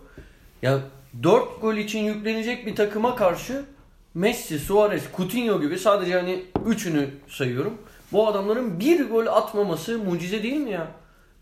Ya 0.62 0.80
4 1.24 1.62
gol 1.62 1.76
için 1.76 2.00
yüklenecek 2.00 2.66
bir 2.66 2.76
takıma 2.76 3.16
karşı 3.16 3.66
Messi, 4.14 4.60
Suarez, 4.60 5.04
Coutinho 5.18 5.62
gibi 5.62 5.80
sadece 5.80 6.14
hani 6.14 6.46
üçünü 6.66 7.10
sayıyorum. 7.28 7.74
Bu 8.12 8.28
adamların 8.28 8.80
bir 8.80 9.10
gol 9.10 9.26
atmaması 9.28 10.00
mucize 10.00 10.44
değil 10.44 10.58
mi 10.58 10.72
ya? 10.72 10.88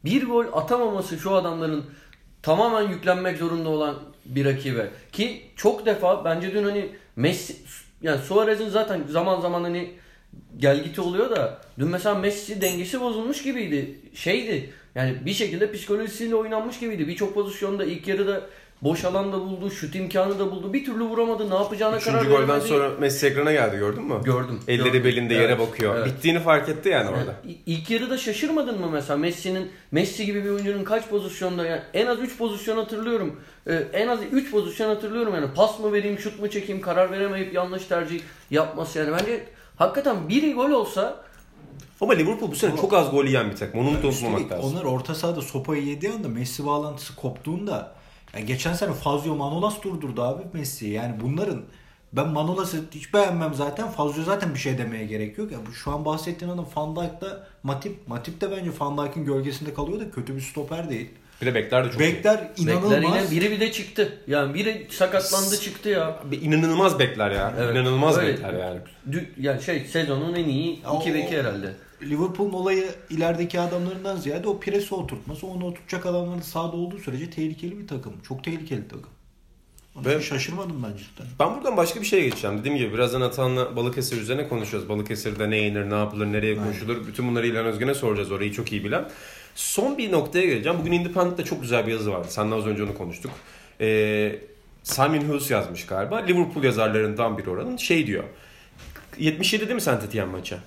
Bir 0.06 0.28
gol 0.28 0.46
atamaması 0.54 1.18
şu 1.18 1.36
adamların 1.36 1.86
tamamen 2.42 2.90
yüklenmek 2.90 3.38
zorunda 3.38 3.70
olan 3.70 3.96
bir 4.26 4.46
rakibe. 4.46 4.90
Ki 5.12 5.42
çok 5.56 5.86
defa 5.86 6.26
bence 6.26 6.54
dün 6.54 6.64
hani 6.64 6.90
Messi 7.16 7.56
yani 8.02 8.22
Suarez'in 8.22 8.70
zaten 8.70 9.02
zaman 9.10 9.42
zaman 9.42 9.64
hani 9.64 10.02
gelgiti 10.58 11.02
oluyor 11.02 11.30
da 11.30 11.62
dün 11.80 11.88
mesela 11.88 12.16
Messi 12.16 12.62
dengesi 12.62 13.02
bozulmuş 13.02 13.44
gibiydi. 13.44 14.00
Şeydi 14.14 14.70
yani 14.96 15.16
bir 15.26 15.34
şekilde 15.34 15.72
psikolojisiyle 15.72 16.36
oynanmış 16.36 16.80
gibiydi. 16.80 17.08
Birçok 17.08 17.34
pozisyonda 17.34 17.86
ilk 17.86 18.08
yarıda 18.08 18.42
boş 18.82 19.06
alan 19.06 19.34
da 19.34 19.40
buldu, 19.40 19.72
şut 19.72 19.96
imkanı 19.96 20.40
da 20.40 20.52
buldu. 20.52 20.74
Bir 20.74 20.86
türlü 20.86 21.04
vuramadı. 21.04 21.50
Ne 21.50 21.56
yapacağına 21.56 22.00
karar 22.00 22.18
Üçüncü 22.18 22.30
golden 22.36 22.50
veremedi. 22.50 22.68
sonra 22.68 22.90
Messi 23.00 23.28
ekrana 23.28 23.52
geldi 23.52 23.78
gördün 23.78 24.04
mü? 24.04 24.14
Gördüm. 24.26 24.60
Elleri 24.68 24.84
gördüm. 24.88 25.04
belinde 25.04 25.34
Evet, 25.36 25.44
yere 25.50 25.60
bakıyor. 25.60 25.96
evet. 25.96 26.06
Bittiğini 26.08 26.40
fark 26.40 26.70
etti 26.70 26.90
yani 26.90 27.10
orada. 27.10 27.36
Yani 27.44 27.58
ilk 27.66 27.90
yarıda 27.90 28.18
şaşırmadın 28.18 28.80
mı 28.80 28.90
mesela 28.92 29.18
Messi'nin 29.18 29.72
Messi 29.92 30.26
gibi 30.26 30.44
bir 30.44 30.50
oyuncunun 30.50 30.84
kaç 30.84 31.08
pozisyonda 31.10 31.66
yani 31.66 31.82
en 31.94 32.06
az 32.08 32.20
3 32.20 32.38
pozisyon 32.38 32.78
hatırlıyorum. 32.78 33.40
Ee, 33.68 33.74
en 33.94 34.08
az 34.08 34.20
3 34.32 34.52
pozisyon 34.52 34.88
hatırlıyorum 34.90 35.36
yani 35.36 35.48
pas 35.56 35.80
mı 35.80 35.94
vereyim 35.94 36.20
şut 36.20 36.40
mu 36.40 36.50
çekeyim 36.50 36.82
karar 36.82 37.12
veremeyip 37.12 37.54
yanlış 37.54 37.86
tercih 37.86 38.22
yapması 38.52 39.00
yani 39.00 39.12
bence 39.20 39.44
hakikaten 39.82 40.30
biri 40.30 40.54
gol 40.54 40.72
olsa 40.72 41.24
Ama 42.02 42.14
Liverpool 42.14 42.52
bu 42.52 42.56
sene 42.56 42.76
çok 42.82 42.94
az 42.94 43.12
gol 43.12 43.26
yiyen 43.26 43.52
bir 43.52 43.56
takım. 43.56 43.80
Onu 43.80 43.90
unutmamak 43.90 44.52
lazım. 44.52 44.72
onlar 44.72 44.84
orta 44.84 45.16
sahada 45.16 45.42
sopayı 45.42 45.84
yediği 45.84 46.12
anda 46.12 46.28
Messi 46.28 46.66
bağlantısı 46.66 47.16
koptuğunda 47.16 47.92
yani 48.34 48.46
geçen 48.46 48.74
sene 48.74 48.94
Fazio 48.94 49.36
Manolas 49.36 49.84
durdurdu 49.84 50.22
abi 50.22 50.44
Messi'yi. 50.54 50.94
Yani 50.94 51.16
bunların 51.24 51.64
ben 52.14 52.28
Manolas'ı 52.28 52.86
hiç 52.92 53.14
beğenmem 53.14 53.54
zaten. 53.54 53.90
Fazio 53.90 54.24
zaten 54.24 54.54
bir 54.54 54.60
şey 54.60 54.78
demeye 54.78 55.06
gerek 55.06 55.38
yok. 55.38 55.52
Ya 55.52 55.58
bu 55.70 55.74
şu 55.74 55.92
an 55.92 56.06
bahsettiğin 56.06 56.52
adam 56.52 56.68
Van 56.76 56.96
Dijk'la 56.96 57.48
Matip. 57.64 58.08
Matip 58.08 58.42
de 58.42 58.52
bence 58.52 58.72
Van 58.80 58.98
Dijk'in 58.98 59.26
gölgesinde 59.26 59.74
kalıyor 59.74 60.00
da 60.00 60.12
kötü 60.12 60.36
bir 60.36 60.42
stoper 60.42 60.90
değil. 60.90 61.10
Bir 61.42 61.46
de 61.46 61.56
bekler 61.56 61.86
de 61.86 61.92
çok 61.92 62.02
iyi. 62.02 62.14
Bekler 62.14 62.50
bekler 62.60 62.74
inanılmaz. 62.74 63.32
yine 63.32 63.42
biri 63.42 63.52
bir 63.52 63.60
de 63.60 63.72
çıktı. 63.72 64.18
Yani 64.28 64.54
biri 64.54 64.88
sakatlandı 64.90 65.60
çıktı 65.60 65.90
ya. 65.90 66.20
Bir 66.32 66.42
inanılmaz 66.42 67.00
bekler 67.00 67.32
ya. 67.32 67.54
Evet. 67.60 67.76
İnanılmaz 67.76 68.18
Öyle. 68.18 68.34
bekler 68.34 68.54
yani. 68.54 68.80
Dü- 69.10 69.26
yani 69.40 69.62
şey 69.62 69.80
sezonun 69.80 70.34
en 70.36 70.46
iyi 70.50 70.80
2 71.02 71.14
beki 71.14 71.38
herhalde. 71.40 71.74
Liverpool'un 72.02 72.54
olayı 72.54 72.86
ilerideki 73.10 73.60
adamlarından 73.60 74.16
ziyade 74.18 74.48
o 74.48 74.60
presi 74.60 74.96
oturtması. 74.96 75.48
Onu 75.48 75.66
oturtacak 75.66 76.06
adamların 76.06 76.42
sahada 76.42 76.78
olduğu 76.78 76.98
sürece 77.00 77.30
tehlikeli 77.30 77.80
bir 77.80 77.88
takım. 77.88 78.14
Çok 78.28 78.44
tehlikeli 78.44 78.88
takım. 78.88 79.10
Onun 79.96 80.06
Ve- 80.06 80.22
şaşırmadım 80.22 80.84
ben 80.84 80.98
cidden. 80.98 81.26
Ben 81.40 81.56
buradan 81.56 81.78
başka 81.78 82.02
bir 82.02 82.06
şeye 82.06 82.22
geçeceğim. 82.24 82.60
Dediğim 82.60 82.78
gibi 82.78 82.94
birazdan 82.94 83.22
Atan'la 83.22 83.76
Balıkesir 83.76 84.22
üzerine 84.22 84.48
konuşuyoruz. 84.48 84.90
Balıkesir'de 84.90 85.50
ne 85.50 85.58
yenir, 85.58 85.90
ne 85.90 85.96
yapılır, 85.96 86.26
nereye 86.26 86.58
koşulur. 86.58 87.08
Bütün 87.08 87.28
bunları 87.28 87.48
İlhan 87.48 87.66
Özgen'e 87.66 87.94
soracağız. 87.94 88.32
Orayı 88.32 88.52
çok 88.54 88.72
iyi 88.72 88.84
bilen. 88.84 89.10
Son 89.56 89.98
bir 89.98 90.12
noktaya 90.12 90.46
geleceğim. 90.46 90.78
Bugün 90.80 90.92
Independent'te 90.92 91.44
çok 91.44 91.62
güzel 91.62 91.88
bir 91.88 91.92
yazı 91.92 92.12
vardı. 92.12 92.28
Seninle 92.30 92.56
az 92.56 92.68
önce 92.68 92.84
onu 92.84 92.98
konuştuk. 92.98 93.32
Ee, 93.82 94.36
Simon 94.84 95.30
Hughes 95.30 95.52
yazmış 95.52 95.86
galiba. 95.86 96.18
Liverpool 96.18 96.64
yazarlarından 96.64 97.38
biri 97.38 97.50
oranın. 97.50 97.78
Şey 97.78 98.08
diyor. 98.08 98.24
77 99.18 99.62
değil 99.62 99.76
mi 99.76 99.82
Saint 99.82 100.04
Etienne 100.04 100.32
maçı? 100.32 100.58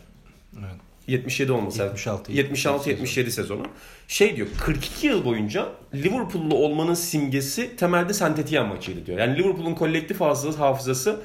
Evet. 0.59 0.81
77 1.07 1.53
olması 1.53 1.79
lazım. 1.79 1.97
76, 2.29 2.33
76-77 2.33 3.31
sezonu. 3.31 3.63
Şey 4.09 4.37
diyor 4.37 4.49
42 4.61 5.07
yıl 5.07 5.25
boyunca 5.25 5.69
Liverpool'lu 5.95 6.55
olmanın 6.55 6.95
simgesi 6.95 7.77
temelde 7.77 8.13
Saint 8.13 8.39
Etienne 8.39 8.69
maçıydı 8.69 9.07
diyor. 9.07 9.19
Yani 9.19 9.39
Liverpool'un 9.39 9.75
kolektif 9.75 10.21
hafızası, 10.21 10.59
hafızası 10.59 11.21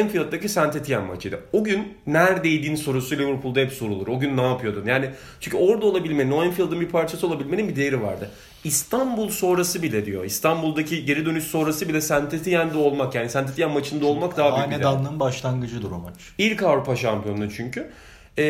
Anfield'daki 0.00 0.48
Saint 0.48 0.76
Etienne 0.76 1.06
maçıydı. 1.06 1.40
O 1.52 1.64
gün 1.64 1.94
neredeydin 2.06 2.74
sorusu 2.74 3.18
Liverpool'da 3.18 3.60
hep 3.60 3.72
sorulur. 3.72 4.06
O 4.08 4.18
gün 4.20 4.36
ne 4.36 4.42
yapıyordun? 4.42 4.86
Yani 4.86 5.10
çünkü 5.40 5.56
orada 5.56 5.86
olabilmenin, 5.86 6.30
o 6.30 6.40
Anfield'ın 6.42 6.80
bir 6.80 6.88
parçası 6.88 7.26
olabilmenin 7.26 7.68
bir 7.68 7.76
değeri 7.76 8.02
vardı. 8.02 8.30
İstanbul 8.64 9.28
sonrası 9.28 9.82
bile 9.82 10.06
diyor. 10.06 10.24
İstanbul'daki 10.24 11.04
geri 11.04 11.26
dönüş 11.26 11.44
sonrası 11.44 11.88
bile 11.88 12.00
Saint 12.00 12.34
Etienne'de 12.34 12.78
olmak 12.78 13.14
yani 13.14 13.30
Saint 13.30 13.50
Etienne 13.50 13.74
maçında 13.74 14.06
olmak 14.06 14.36
daha 14.36 14.56
büyük 14.56 14.68
bir. 14.80 14.84
Hanedanlığın 14.84 15.20
başlangıcıdır 15.20 15.90
o 15.90 15.98
maç. 15.98 16.14
İlk 16.38 16.62
Avrupa 16.62 16.96
şampiyonluğu 16.96 17.50
çünkü. 17.50 17.90
Ee, 18.38 18.44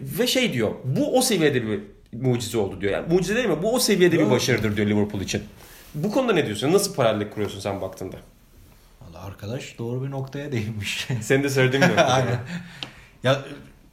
ve 0.00 0.26
şey 0.26 0.52
diyor. 0.52 0.70
Bu 0.84 1.18
o 1.18 1.22
seviyede 1.22 1.62
bir 1.66 1.80
mucize 2.12 2.58
oldu 2.58 2.80
diyor. 2.80 2.92
Yani 2.92 3.14
mucize 3.14 3.36
değil 3.36 3.48
mi? 3.48 3.62
Bu 3.62 3.74
o 3.74 3.78
seviyede 3.78 4.16
bir 4.16 4.22
Evet. 4.22 4.30
başarıdır 4.30 4.76
diyor 4.76 4.88
Liverpool 4.88 5.22
için. 5.22 5.42
Bu 5.94 6.10
konuda 6.10 6.32
ne 6.32 6.46
diyorsun? 6.46 6.72
Nasıl 6.72 6.94
paralellik 6.94 7.32
kuruyorsun 7.32 7.60
sen 7.60 7.80
baktığında? 7.80 8.16
Arkadaş 9.26 9.78
doğru 9.78 10.04
bir 10.04 10.10
noktaya 10.10 10.52
değinmiş. 10.52 11.08
Senin 11.20 11.42
de 11.42 11.48
söylediğin 11.48 11.82
gibi. 11.82 12.00
Aynen. 12.00 12.38
Ya 13.22 13.42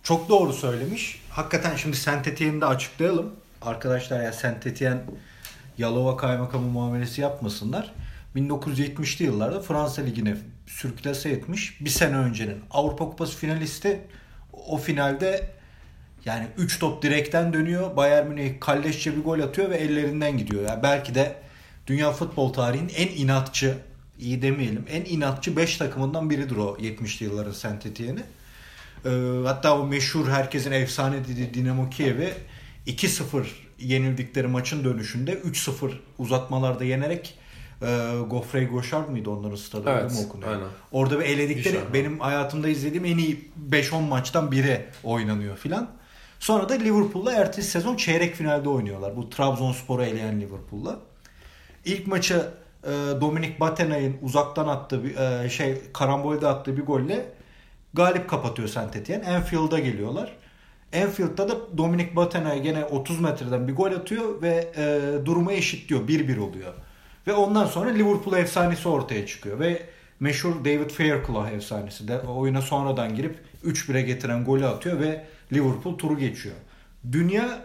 çok 0.04 0.30
doğru 0.30 0.54
söylemiş. 0.54 1.22
Hakikaten 1.30 1.76
şimdi 1.76 1.98
Saint 1.98 2.28
Etienne'i 2.28 2.62
de 2.62 2.66
açıklayalım. 2.66 3.36
Arkadaşlar 3.62 4.24
ya 4.24 4.34
Saint 4.34 4.68
Etienne 4.68 5.02
Yalova 5.78 6.18
kaymakamı 6.18 6.68
muamelesi 6.68 7.22
yapmasınlar. 7.22 7.94
1970'li 8.36 9.26
yıllarda 9.26 9.62
Fransa 9.62 10.02
Ligi'ne 10.02 10.38
sürklase 10.68 11.30
etmiş. 11.30 11.82
Bir 11.82 11.90
sene 11.90 12.18
öncenin 12.18 12.62
Avrupa 12.72 13.06
Kupası 13.06 13.38
finalisti 13.38 14.02
o 14.68 14.78
finalde 14.78 15.50
yani 16.26 16.48
3 16.58 16.80
top 16.80 17.02
direkten 17.02 17.54
dönüyor. 17.54 17.96
Bayern 17.96 18.28
Münih 18.28 18.60
kalleşçe 18.60 19.18
bir 19.18 19.24
gol 19.24 19.40
atıyor 19.40 19.70
ve 19.70 19.78
ellerinden 19.78 20.38
gidiyor. 20.38 20.64
Yani 20.68 20.84
belki 20.84 21.16
de 21.16 21.36
dünya 21.88 22.12
futbol 22.12 22.54
tarihinin 22.54 22.92
en 22.96 23.08
inatçı, 23.08 23.78
iyi 24.20 24.42
demeyelim, 24.42 24.86
en 24.90 25.06
inatçı 25.06 25.58
5 25.58 25.78
takımından 25.78 26.30
biridir 26.30 26.56
o 26.56 26.76
70'li 26.80 27.26
yılların 27.26 27.52
Saint 27.52 27.86
Etienne'i. 27.86 28.24
Ee, 29.06 29.10
hatta 29.46 29.80
o 29.80 29.88
meşhur 29.88 30.28
herkesin 30.30 30.72
efsane 30.72 31.28
dediği 31.28 31.54
Dinamo 31.54 31.90
Kiev'i 31.90 32.34
2-0 32.88 33.46
yenildikleri 33.80 34.48
maçın 34.48 34.84
dönüşünde 34.84 35.34
3-0 35.34 35.92
uzatmalarda 36.18 36.84
yenerek 36.84 37.38
e, 37.82 38.12
Gofrey 38.30 38.66
Goşard 38.68 39.10
mıydı 39.10 39.30
onların 39.30 39.56
stadı 39.56 39.90
Evet, 39.90 40.12
mi 40.12 40.18
okunuyor? 40.28 40.52
aynen. 40.52 40.68
Orada 40.92 41.20
bir 41.20 41.26
eledikleri 41.26 41.74
Goşard. 41.74 41.94
benim 41.94 42.20
hayatımda 42.20 42.70
izlediğim 42.70 43.06
en 43.06 43.18
iyi 43.18 43.50
5-10 43.72 44.08
maçtan 44.08 44.52
biri 44.52 44.86
oynanıyor 45.04 45.58
filan. 45.58 45.90
Sonra 46.40 46.70
da 46.70 46.74
Liverpool'la 46.74 47.32
ertesi 47.34 47.70
sezon 47.72 47.96
çeyrek 47.96 48.36
finalde 48.36 48.70
oynuyorlar. 48.70 49.16
Bu 49.16 49.30
Trabzonspor'u 49.30 50.04
eleyen 50.04 50.42
Liverpool'la. 50.42 51.00
İlk 51.86 52.08
maçı 52.08 52.34
e, 52.36 52.67
Dominik 53.22 53.60
Batenay'ın 53.60 54.18
uzaktan 54.22 54.68
attığı 54.68 55.04
bir 55.04 55.16
e, 55.16 55.50
şey 55.50 55.82
karambolde 55.94 56.48
attığı 56.48 56.78
bir 56.78 56.86
golle 56.86 57.26
galip 57.94 58.30
kapatıyor 58.30 58.68
Saint 58.68 58.96
Etienne. 58.96 59.36
Anfield'a 59.36 59.80
geliyorlar. 59.80 60.38
Anfield'da 60.96 61.50
da 61.50 61.78
Dominik 61.78 62.16
Batenay 62.16 62.62
gene 62.62 62.86
30 62.86 63.20
metreden 63.20 63.68
bir 63.68 63.76
gol 63.76 63.92
atıyor 63.92 64.42
ve 64.42 64.72
e, 64.78 65.26
durumu 65.26 65.52
eşitliyor. 65.52 66.08
1-1 66.08 66.40
oluyor. 66.40 66.74
Ve 67.28 67.34
ondan 67.34 67.66
sonra 67.66 67.90
Liverpool 67.90 68.38
efsanesi 68.38 68.90
ortaya 68.90 69.28
çıkıyor 69.28 69.60
ve 69.60 69.82
meşhur 70.20 70.66
David 70.66 70.90
Fairclough 70.90 71.48
efsanesi 71.48 72.08
de 72.08 72.20
oyuna 72.20 72.62
sonradan 72.62 73.16
girip 73.16 73.40
3-1'e 73.66 74.02
getiren 74.02 74.46
golü 74.46 74.66
atıyor 74.66 75.00
ve 75.00 75.26
Liverpool 75.54 75.98
turu 75.98 76.18
geçiyor. 76.18 76.56
Dünya 77.12 77.62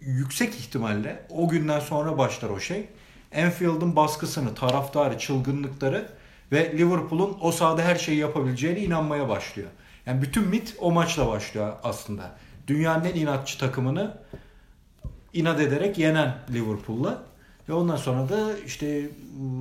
yüksek 0.00 0.54
ihtimalle 0.54 1.26
o 1.30 1.48
günden 1.48 1.80
sonra 1.80 2.18
başlar 2.18 2.50
o 2.50 2.60
şey. 2.60 2.88
Anfield'ın 3.36 3.96
baskısını, 3.96 4.54
taraftarı, 4.54 5.18
çılgınlıkları 5.18 6.08
ve 6.52 6.72
Liverpool'un 6.78 7.36
o 7.40 7.52
sahada 7.52 7.82
her 7.82 7.96
şeyi 7.96 8.18
yapabileceğine 8.18 8.80
inanmaya 8.80 9.28
başlıyor. 9.28 9.68
Yani 10.06 10.22
bütün 10.22 10.48
mit 10.48 10.76
o 10.78 10.92
maçla 10.92 11.28
başlıyor 11.28 11.72
aslında. 11.82 12.30
Dünyanın 12.66 13.04
en 13.04 13.14
inatçı 13.14 13.58
takımını 13.58 14.18
inat 15.32 15.60
ederek 15.60 15.98
yenen 15.98 16.34
Liverpool'la 16.52 17.22
ve 17.68 17.72
ondan 17.72 17.96
sonra 17.96 18.28
da 18.28 18.58
işte 18.66 19.10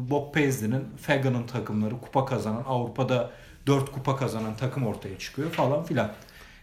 Bob 0.10 0.34
Paisley'nin, 0.34 0.84
Fagan'ın 1.02 1.44
takımları 1.44 2.02
kupa 2.02 2.26
kazanan, 2.26 2.64
Avrupa'da 2.68 3.32
4 3.68 3.92
kupa 3.92 4.16
kazanan 4.16 4.56
takım 4.56 4.88
ortaya 4.88 5.20
çıkıyor 5.20 5.52
falan 5.52 5.84
filan. 5.84 6.12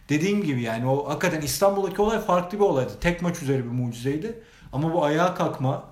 Dediğim 0.09 0.43
gibi 0.43 0.61
yani 0.61 0.87
o 0.87 1.09
hakikaten 1.09 1.41
İstanbul'daki 1.41 2.01
olay 2.01 2.19
farklı 2.19 2.59
bir 2.59 2.63
olaydı. 2.63 2.91
Tek 3.01 3.21
maç 3.21 3.41
üzeri 3.41 3.65
bir 3.65 3.69
mucizeydi. 3.69 4.39
Ama 4.73 4.93
bu 4.93 5.05
ayağa 5.05 5.35
kalkma, 5.35 5.83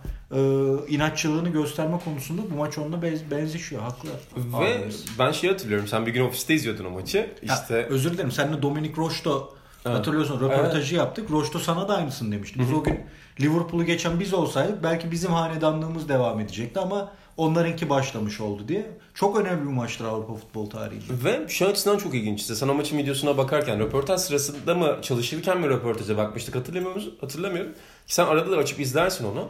inatçılığını 0.88 1.50
gösterme 1.50 2.00
konusunda 2.06 2.42
bu 2.52 2.56
maç 2.56 2.78
onunla 2.78 3.02
benz- 3.02 3.32
benzeşiyor. 3.32 3.82
Haklı. 3.82 4.10
Ve 4.38 4.58
Ağlıyoruz. 4.58 5.06
ben 5.20 5.32
şey 5.32 5.50
hatırlıyorum. 5.50 5.88
Sen 5.88 6.06
bir 6.06 6.12
gün 6.13 6.22
ofiste 6.25 6.54
izliyordun 6.54 6.86
o 6.86 6.90
maçı. 6.90 7.30
Ha, 7.48 7.54
İşte 7.62 7.75
özür 7.75 8.13
dilerim. 8.13 8.32
Seninle 8.32 8.62
Dominic 8.62 8.94
Roche'to 8.98 9.54
Evet. 9.86 9.98
hatırlıyorsun 9.98 10.42
röportajı 10.42 10.96
yaptık. 10.96 11.32
Roche'to 11.32 11.60
sana 11.60 11.88
da 11.88 11.96
aynısını 11.98 12.32
demişti. 12.32 12.60
Biz 12.60 12.74
o 12.74 12.84
gün 12.84 13.00
Liverpool'u 13.42 13.84
geçen 13.86 14.20
biz 14.20 14.34
olsaydık 14.34 14.84
belki 14.84 15.12
bizim 15.12 15.32
hanedanlığımız 15.32 16.10
devam 16.10 16.40
edecekti 16.40 16.80
ama 16.80 17.12
onlarınki 17.38 17.90
başlamış 17.90 18.42
oldu 18.42 18.68
diye. 18.68 18.86
Çok 19.13 19.38
önemli 19.40 19.62
bir 19.62 19.74
maçtır 19.74 20.06
Avrupa 20.06 20.34
futbol 20.36 20.70
tarihinde. 20.70 21.24
Ve 21.24 21.48
şu 21.48 21.68
açıdan 21.68 21.98
çok 21.98 22.13
ilginç. 22.16 22.42
İşte 22.42 22.56
sen 22.56 22.68
o 22.68 22.74
maçın 22.74 22.98
videosuna 22.98 23.38
bakarken 23.38 23.80
röportaj 23.80 24.20
sırasında 24.22 24.75
mı 24.75 24.98
çalışırken 25.02 25.60
mi 25.62 25.70
röportaja 25.70 26.18
bakmıştık 26.18 26.56
hatırlamıyor 26.56 26.96
musun? 26.96 27.16
Hatırlamıyorum. 27.22 27.72
Sen 28.08 28.25
arada 28.25 28.52
da 28.52 28.58
açıp 28.58 28.80
izlersin 28.80 29.25
onu. 29.25 29.48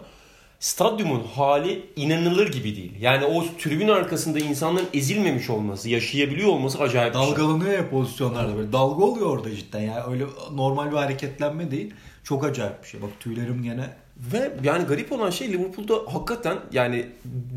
Stadyumun 0.63 1.23
hali 1.35 1.85
inanılır 1.95 2.51
gibi 2.51 2.75
değil. 2.75 2.91
Yani 2.99 3.25
o 3.25 3.45
tribün 3.59 3.87
arkasında 3.87 4.39
insanların 4.39 4.87
ezilmemiş 4.93 5.49
olması, 5.49 5.89
yaşayabiliyor 5.89 6.49
olması 6.49 6.79
acayip 6.79 7.13
şey. 7.13 7.21
Dalgalanıyor 7.21 7.73
ya 7.73 7.89
pozisyonlarda 7.89 8.57
böyle. 8.57 8.71
Dalga 8.71 9.05
oluyor 9.05 9.27
orada 9.27 9.55
cidden 9.55 9.81
ya. 9.81 10.07
Öyle 10.11 10.25
normal 10.51 10.91
bir 10.91 10.95
hareketlenme 10.95 11.71
değil. 11.71 11.93
Çok 12.23 12.45
acayip 12.45 12.83
bir 12.83 12.87
şey. 12.87 13.01
Bak 13.01 13.09
tüylerim 13.19 13.63
gene 13.63 13.89
Ve 14.17 14.51
yani 14.63 14.83
garip 14.83 15.11
olan 15.11 15.29
şey 15.29 15.53
Liverpool'da 15.53 16.13
hakikaten 16.13 16.57
yani 16.71 17.05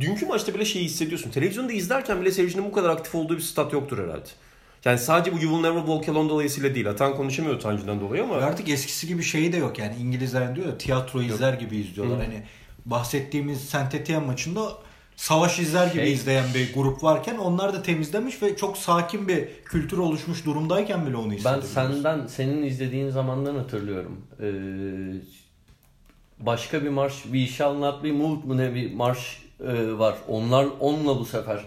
dünkü 0.01 0.27
maçta 0.27 0.55
bile 0.55 0.65
şeyi 0.65 0.85
hissediyorsun. 0.85 1.31
Televizyonda 1.31 1.73
izlerken 1.73 2.21
bile 2.21 2.31
seyircinin 2.31 2.65
bu 2.65 2.73
kadar 2.73 2.91
aktif 2.91 3.15
olduğu 3.15 3.37
bir 3.37 3.43
stat 3.43 3.73
yoktur 3.73 3.99
herhalde. 3.99 4.29
Yani 4.85 4.99
sadece 4.99 5.33
bu 5.33 5.43
You 5.43 5.55
Will 5.55 5.71
Never 5.71 5.87
Walk 5.87 6.09
Alone 6.09 6.29
dolayısıyla 6.29 6.75
değil. 6.75 6.91
Atan 6.91 7.17
konuşamıyor 7.17 7.55
utancından 7.55 8.01
dolayı 8.01 8.23
ama. 8.23 8.35
Artık 8.35 8.69
eskisi 8.69 9.07
gibi 9.07 9.23
şeyi 9.23 9.53
de 9.53 9.57
yok 9.57 9.79
yani 9.79 9.97
İngilizler 10.01 10.57
diyor 10.57 10.67
ya 10.67 10.79
tiyatro 10.79 11.23
izler 11.23 11.53
gibi 11.53 11.77
izliyorlar. 11.77 12.19
Hani 12.19 12.43
bahsettiğimiz 12.91 13.61
Saint 13.65 13.95
Etienne 13.95 14.27
maçında 14.27 14.73
savaş 15.17 15.59
izler 15.59 15.87
gibi 15.87 16.03
Şey- 16.03 16.13
izleyen 16.13 16.45
bir 16.55 16.75
grup 16.75 17.03
varken 17.03 17.37
onlar 17.39 17.75
da 17.75 17.83
temizlemiş 17.83 18.43
ve 18.43 18.57
çok 18.57 18.79
sakin 18.79 19.29
bir 19.29 19.49
kültür 19.65 19.99
oluşmuş 19.99 20.45
durumdayken 20.47 21.07
bile 21.07 21.17
onu 21.17 21.31
Ben 21.31 21.37
hissediyoruz. 21.37 21.73
senden 21.73 22.27
senin 22.27 22.63
izlediğin 22.63 23.11
zamandan 23.11 23.55
hatırlıyorum. 23.57 24.21
Ee, 24.41 24.47
başka 26.39 26.83
bir 26.85 26.89
marş 26.89 27.23
We 27.23 27.47
Shall 27.47 27.75
Not 27.75 28.05
Be 28.05 28.13
Moved 28.13 28.45
mu 28.45 28.57
ne 28.57 28.75
bir 28.75 28.95
marş 28.95 29.43
e, 29.61 29.99
var. 29.99 30.15
Onlar 30.29 30.67
onunla 30.81 31.19
bu 31.19 31.25
sefer 31.25 31.61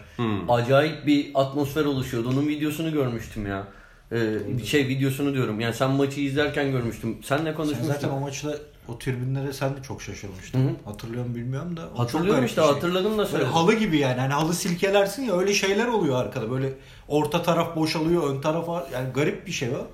acayip 0.50 1.08
bir 1.08 1.32
atmosfer 1.36 1.86
oluşuyordu. 1.86 2.30
Onun 2.30 2.48
videosunu 2.48 2.92
görmüştüm 2.94 3.48
ya. 3.48 3.68
Ee, 4.12 4.38
şey 4.66 4.88
videosunu 4.88 5.34
diyorum. 5.34 5.60
Yani 5.60 5.74
sen 5.74 5.92
maçı 5.92 6.22
izlerken 6.22 6.72
görmüştüm. 6.72 7.18
Senle 7.24 7.44
Sen 7.44 7.56
konuşmuştuk. 7.56 7.88
zaten 7.96 8.10
o 8.10 8.20
maçta 8.20 8.56
o 8.96 8.98
tribünlere 9.00 9.53
sen 9.53 9.77
de 9.77 9.81
çok 9.81 10.01
şaşırmıştın. 10.01 10.60
Hı 10.60 10.69
hı. 10.69 10.75
Hatırlıyor 10.86 11.24
musun 11.24 11.36
bilmiyorum 11.36 11.77
da. 11.77 11.89
o 11.96 12.00
Hatırlıyorum 12.00 12.46
işte 12.46 12.62
şey. 12.62 12.72
hatırladım 12.74 13.13
da 13.13 13.17
Böyle 13.17 13.29
söyledim. 13.29 13.51
halı 13.51 13.74
gibi 13.74 13.98
yani. 13.98 14.19
Hani 14.19 14.34
halı 14.34 14.53
silkelersin 14.53 15.24
ya 15.24 15.38
öyle 15.38 15.53
şeyler 15.53 15.88
oluyor 15.88 16.15
arkada. 16.22 16.51
Böyle 16.51 16.74
orta 17.08 17.43
taraf 17.43 17.75
boşalıyor, 17.75 18.29
ön 18.36 18.41
taraf 18.41 18.67
var. 18.67 18.84
Yani 18.93 19.10
garip 19.13 19.48
bir 19.48 19.51
şey 19.51 19.69
o. 19.69 19.88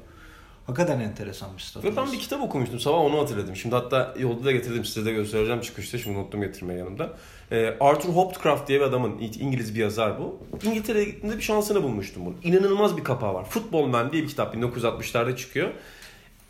Hakikaten 0.67 0.99
enteresan 0.99 1.49
bir 1.57 1.61
stat. 1.61 1.83
Ve 1.83 1.95
ben 1.95 2.11
bir 2.11 2.19
kitap 2.19 2.41
okumuştum 2.41 2.79
sabah 2.79 2.97
onu 2.97 3.19
hatırladım. 3.21 3.55
Şimdi 3.55 3.75
hatta 3.75 4.13
yolda 4.19 4.45
da 4.45 4.51
getirdim 4.51 4.85
size 4.85 5.05
de 5.05 5.13
göstereceğim 5.13 5.61
çıkışta. 5.61 5.97
Şimdi 5.97 6.17
unuttum 6.17 6.41
getirmeyi 6.41 6.79
yanımda. 6.79 7.09
Ee, 7.51 7.73
Arthur 7.79 8.09
Hopcroft 8.09 8.67
diye 8.67 8.79
bir 8.79 8.85
adamın 8.85 9.17
İngiliz 9.39 9.75
bir 9.75 9.79
yazar 9.79 10.19
bu. 10.19 10.37
İngiltere'ye 10.63 11.05
gittiğimde 11.05 11.37
bir 11.37 11.43
şansını 11.43 11.83
bulmuştum 11.83 12.25
bunu. 12.25 12.35
İnanılmaz 12.43 12.97
bir 12.97 13.03
kapağı 13.03 13.33
var. 13.33 13.45
Football 13.45 13.85
Man 13.85 14.11
diye 14.11 14.23
bir 14.23 14.27
kitap 14.27 14.55
1960'larda 14.55 15.35
çıkıyor. 15.35 15.69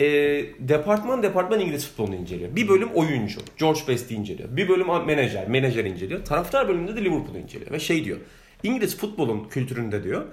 Ee, 0.02 0.06
departman 0.60 1.24
departman 1.24 1.60
İngiliz 1.60 1.88
futbolunu 1.88 2.16
inceliyor. 2.16 2.56
Bir 2.56 2.68
bölüm 2.68 2.90
oyuncu. 2.90 3.42
George 3.58 3.80
Best'i 3.88 4.16
inceliyor. 4.16 4.50
Bir 4.52 4.70
bölüm 4.70 5.06
menajer. 5.06 5.48
Menajer 5.48 5.86
inceliyor. 5.86 6.26
Taraftar 6.26 6.68
bölümünde 6.68 6.96
de 6.96 7.04
Liverpool'u 7.04 7.38
inceliyor. 7.38 7.72
Ve 7.72 7.80
şey 7.80 8.06
diyor. 8.06 8.18
İngiliz 8.64 8.98
futbolun 8.98 9.48
kültüründe 9.50 10.04
diyor 10.04 10.26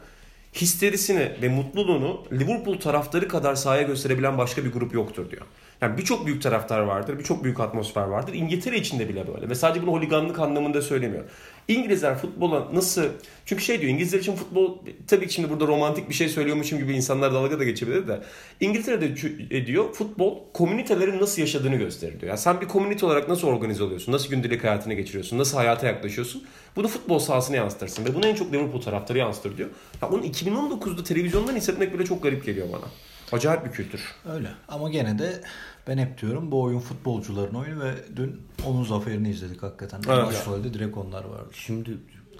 histerisini 0.61 1.33
ve 1.43 1.49
mutluluğunu 1.49 2.25
Liverpool 2.33 2.81
taraftarı 2.81 3.29
kadar 3.29 3.55
sahaya 3.55 3.83
gösterebilen 3.83 4.39
başka 4.39 4.65
bir 4.65 4.73
grup 4.73 4.95
yoktur 4.95 5.31
diyor. 5.31 5.43
Yani 5.81 5.99
birçok 5.99 6.27
büyük 6.27 6.43
taraftar 6.43 6.81
vardır, 6.81 7.19
birçok 7.19 7.45
büyük 7.45 7.61
atmosfer 7.61 8.03
vardır. 8.03 8.35
İngiltere 8.35 8.77
içinde 8.77 9.09
bile 9.09 9.35
böyle. 9.35 9.49
Ve 9.49 9.55
sadece 9.55 9.83
bunu 9.83 9.93
holiganlık 9.93 10.39
anlamında 10.39 10.83
söylemiyor. 10.83 11.25
İngilizler 11.69 12.19
futbola 12.19 12.69
nasıl... 12.75 13.05
Çünkü 13.47 13.63
şey 13.63 13.81
diyor, 13.81 13.93
İngilizler 13.93 14.19
için 14.19 14.37
futbol... 14.37 14.79
Tabii 15.07 15.27
ki 15.27 15.35
şimdi 15.35 15.51
burada 15.51 15.67
romantik 15.67 16.09
bir 16.09 16.15
şey 16.15 16.29
söylüyormuşum 16.29 16.79
gibi 16.79 16.93
insanlar 16.93 17.35
dalga 17.35 17.59
da 17.59 17.65
geçebilir 17.65 18.09
de. 18.09 18.21
İngiltere'de 18.61 19.07
çü- 19.07 19.67
diyor, 19.67 19.93
futbol 19.93 20.39
komünitelerin 20.53 21.21
nasıl 21.21 21.43
yaşadığını 21.43 21.77
gösterir 21.77 22.21
diyor. 22.21 22.31
Yani 22.31 22.39
sen 22.39 22.61
bir 22.61 22.69
komünite 22.69 23.07
olarak 23.07 23.29
nasıl 23.29 23.49
organize 23.49 23.83
oluyorsun, 23.83 24.13
nasıl 24.13 24.29
gündelik 24.29 24.65
hayatını 24.65 24.95
geçiriyorsun, 24.95 25.39
nasıl 25.39 25.57
hayata 25.57 25.87
yaklaşıyorsun. 25.87 26.45
Bunu 26.77 26.89
futbol 26.89 27.19
sahasına 27.19 27.57
yansıtırsın. 27.57 28.05
Ve 28.05 28.15
bunu 28.15 28.27
en 28.27 28.35
çok 28.35 28.53
Liverpool 28.53 28.81
taraftarı 28.81 29.19
yansıtır 29.19 29.57
diyor. 29.57 29.69
Ya 30.03 30.09
onu 30.09 30.25
2019'da 30.25 31.05
televizyondan 31.05 31.57
hissetmek 31.57 31.95
bile 31.95 32.05
çok 32.05 32.23
garip 32.23 32.47
geliyor 32.47 32.69
bana. 32.73 32.85
Acayip 33.33 33.65
bir 33.65 33.71
kültür. 33.71 34.01
Öyle. 34.35 34.49
Ama 34.69 34.91
gene 34.91 35.19
de 35.19 35.41
ben 35.89 35.99
hep 35.99 36.21
diyorum 36.21 36.51
bu 36.53 36.63
oyun 36.63 36.79
futbolcuların 36.79 37.55
oyunu 37.55 37.85
ve 37.85 37.93
dün 38.17 38.41
onun 38.67 38.83
zaferini 38.85 39.31
izledik 39.31 39.63
hakikaten. 39.63 40.01
Evet. 40.09 40.27
Başrolde 40.27 40.75
direkt 40.75 40.97
onlar 40.97 41.25
vardı. 41.25 41.51
Şimdi 41.53 41.91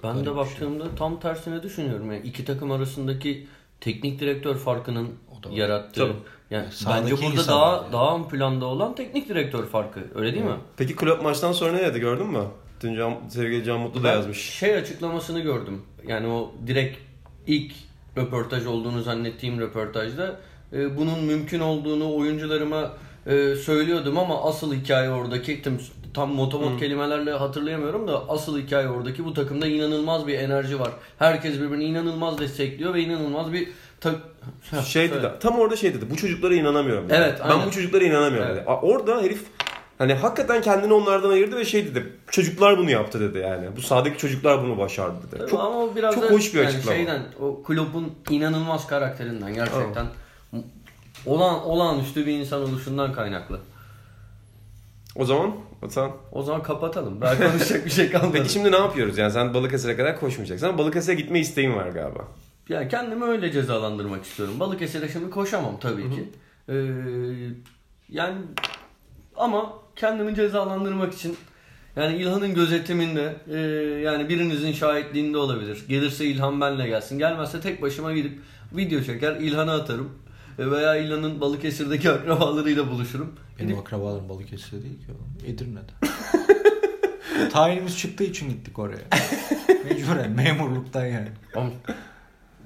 ben 0.03 0.13
Garip 0.13 0.19
de 0.25 0.29
şey. 0.29 0.35
baktığımda 0.35 0.95
tam 0.95 1.19
tersine 1.19 1.63
düşünüyorum. 1.63 2.11
Yani 2.11 2.25
iki 2.25 2.45
takım 2.45 2.71
arasındaki 2.71 3.47
teknik 3.81 4.19
direktör 4.19 4.55
farkının 4.55 5.09
da 5.43 5.49
yarattığı. 5.51 6.01
Tabii. 6.01 6.13
Yani 6.49 6.71
Sahadaki 6.71 7.11
bence 7.11 7.25
burada 7.25 7.47
daha 7.47 7.71
var. 7.83 7.91
daha 7.93 8.15
ön 8.15 8.23
planda 8.23 8.65
olan 8.65 8.95
teknik 8.95 9.29
direktör 9.29 9.65
farkı. 9.65 9.99
Öyle 10.15 10.33
değil 10.33 10.45
mi? 10.45 10.57
Peki 10.77 10.95
Klopp 10.95 11.23
maçtan 11.23 11.51
sonra 11.51 11.71
ne 11.71 11.83
dedi 11.83 11.99
gördün 11.99 12.27
mü? 12.27 12.43
Dün 12.81 12.95
Can, 12.95 13.15
sevgili 13.29 13.63
Can 13.63 13.79
Mutlu 13.79 14.03
da 14.03 14.07
Ben 14.07 14.13
yazmış. 14.13 14.37
Şey 14.37 14.75
açıklamasını 14.75 15.39
gördüm. 15.39 15.81
Yani 16.07 16.27
o 16.27 16.51
direkt 16.67 16.97
ilk 17.47 17.73
röportaj 18.17 18.65
olduğunu 18.65 19.01
zannettiğim 19.01 19.59
röportajda 19.59 20.39
e, 20.73 20.97
bunun 20.97 21.19
mümkün 21.23 21.59
olduğunu 21.59 22.15
oyuncularıma 22.15 22.93
e, 23.27 23.55
söylüyordum 23.55 24.17
ama 24.17 24.43
asıl 24.43 24.73
hikaye 24.73 25.09
oradaki 25.09 25.61
tam, 25.61 25.73
tam 26.13 26.33
motomot 26.33 26.79
kelimelerle 26.79 27.31
hatırlayamıyorum 27.31 28.07
da 28.07 28.29
asıl 28.29 28.59
hikaye 28.59 28.87
oradaki 28.89 29.25
bu 29.25 29.33
takımda 29.33 29.67
inanılmaz 29.67 30.27
bir 30.27 30.39
enerji 30.39 30.79
var. 30.79 30.91
Herkes 31.19 31.53
birbirini 31.59 31.83
inanılmaz 31.83 32.37
destekliyor 32.37 32.93
ve 32.93 33.01
inanılmaz 33.01 33.53
bir 33.53 33.67
tak 34.01 34.15
Şey 34.85 35.11
dedi, 35.11 35.31
tam 35.39 35.59
orada 35.59 35.75
şey 35.75 35.93
dedi. 35.93 36.05
Bu 36.09 36.15
çocuklara 36.15 36.53
inanamıyorum. 36.55 37.05
dedi. 37.09 37.13
Evet, 37.17 37.39
Ben 37.43 37.49
aynen. 37.49 37.67
bu 37.67 37.71
çocuklara 37.71 38.03
inanamıyorum 38.03 38.49
Evet. 38.51 38.61
dedi. 38.61 38.69
Orada 38.69 39.21
herif 39.21 39.41
hani 39.97 40.13
hakikaten 40.13 40.61
kendini 40.61 40.93
onlardan 40.93 41.29
ayırdı 41.29 41.57
ve 41.57 41.65
şey 41.65 41.85
dedi. 41.85 42.13
Çocuklar 42.31 42.77
bunu 42.77 42.91
yaptı 42.91 43.19
dedi 43.19 43.37
yani. 43.37 43.67
Bu 43.77 43.81
sahadaki 43.81 44.17
çocuklar 44.17 44.63
bunu 44.63 44.77
başardı 44.77 45.15
dedi. 45.27 45.39
Tabii 45.39 45.49
Çok 45.51 45.59
ama 45.59 45.95
biraz 45.95 46.15
çok 46.15 46.23
da 46.23 46.29
hoş 46.29 46.53
bir 46.53 46.59
yani 46.59 46.67
açıklama. 46.67 46.97
Şeyden, 46.97 47.21
o 47.41 47.63
Klopp'un 47.63 48.11
inanılmaz 48.29 48.87
karakterinden 48.87 49.53
gerçekten 49.53 50.05
olan 51.25 51.65
olağanüstü 51.65 52.25
bir 52.25 52.39
insan 52.39 52.61
oluşundan 52.61 53.13
kaynaklı. 53.13 53.59
O 55.15 55.25
zaman 55.25 55.53
Atan. 55.85 56.11
O 56.31 56.43
zaman 56.43 56.63
kapatalım. 56.63 57.21
Daha 57.21 57.37
konuşacak 57.37 57.85
bir 57.85 57.91
şey 57.91 58.11
kalmadı. 58.11 58.31
Peki 58.33 58.53
şimdi 58.53 58.71
ne 58.71 58.77
yapıyoruz? 58.77 59.17
Yani 59.17 59.31
sen 59.31 59.53
Balıkesir'e 59.53 59.95
kadar 59.95 60.19
koşmayacaksın 60.19 60.67
ama 60.67 60.77
Balıkesir'e 60.77 61.15
gitme 61.15 61.39
isteğin 61.39 61.75
var 61.75 61.87
galiba. 61.87 62.27
Yani 62.69 62.87
kendimi 62.87 63.25
öyle 63.25 63.51
cezalandırmak 63.51 64.25
istiyorum. 64.25 64.59
Balıkesir'e 64.59 65.09
şimdi 65.09 65.29
koşamam 65.29 65.79
tabii 65.79 66.11
ki. 66.11 66.29
Ee, 66.69 66.73
yani 68.09 68.35
ama 69.35 69.73
kendimi 69.95 70.35
cezalandırmak 70.35 71.13
için 71.13 71.37
yani 71.95 72.15
İlhan'ın 72.15 72.53
gözetiminde 72.53 73.35
e, 73.51 73.57
yani 74.01 74.29
birinizin 74.29 74.71
şahitliğinde 74.71 75.37
olabilir. 75.37 75.85
Gelirse 75.87 76.25
İlhan 76.25 76.61
benle 76.61 76.87
gelsin. 76.87 77.19
Gelmezse 77.19 77.61
tek 77.61 77.81
başıma 77.81 78.13
gidip 78.13 78.39
video 78.73 79.01
çeker 79.01 79.35
İlhan'a 79.35 79.73
atarım. 79.73 80.09
Veya 80.59 80.95
İlhan'ın 80.95 81.41
Balıkesir'deki 81.41 82.09
akrabalarıyla 82.11 82.87
buluşurum. 82.91 83.35
Benim 83.59 83.69
Gidip- 83.69 83.81
akrabalarım 83.81 84.29
Balıkesir'de 84.29 84.83
değil 84.83 84.97
ki 84.99 85.05
oğlum. 85.11 85.53
Edirne'de. 85.53 86.07
Tayinimiz 87.49 87.97
çıktığı 87.97 88.23
için 88.23 88.49
gittik 88.49 88.79
oraya. 88.79 88.99
Mecburen 89.89 90.31
memurluktan 90.31 91.05
yani. 91.05 91.27
Oğlum, 91.55 91.71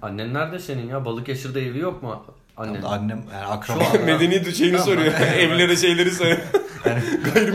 Annen 0.01 0.33
nerede 0.33 0.59
senin 0.59 0.87
ya? 0.89 1.05
Balıkesir'de 1.05 1.61
evi 1.67 1.79
yok 1.79 2.03
mu 2.03 2.25
annen? 2.57 2.81
Annem 2.81 3.23
yani 3.33 3.45
Şu 3.45 3.51
akraba. 3.51 3.83
an- 3.83 4.05
Medeni 4.05 4.55
şeyini 4.55 4.79
soruyor. 4.79 5.13
Evlere 5.37 5.75
şeyleri 5.75 6.11
soruyor. 6.11 6.37
Yani 6.85 7.01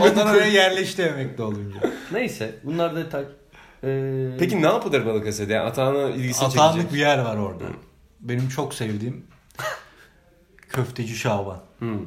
ondan 0.03 0.27
oraya 0.27 0.47
yerleşti 0.47 1.01
emekli 1.01 1.43
olunca. 1.43 1.79
Neyse 2.11 2.55
bunlar 2.63 2.95
detay. 2.95 3.23
Ee, 3.83 4.29
Peki 4.39 4.61
ne 4.61 4.65
yapılır 4.67 5.05
Balıkesir'de? 5.05 5.53
Yani 5.53 5.65
Atan'ın 5.69 6.11
ilgisini 6.11 6.47
Atanlık 6.47 6.73
çekecek. 6.75 6.93
bir 6.93 6.99
yer 6.99 7.19
var 7.19 7.37
orada. 7.37 7.63
Benim 8.19 8.49
çok 8.49 8.73
sevdiğim 8.73 9.23
köfteci 10.73 11.15
Şaban. 11.15 11.59
Hmm. 11.79 11.99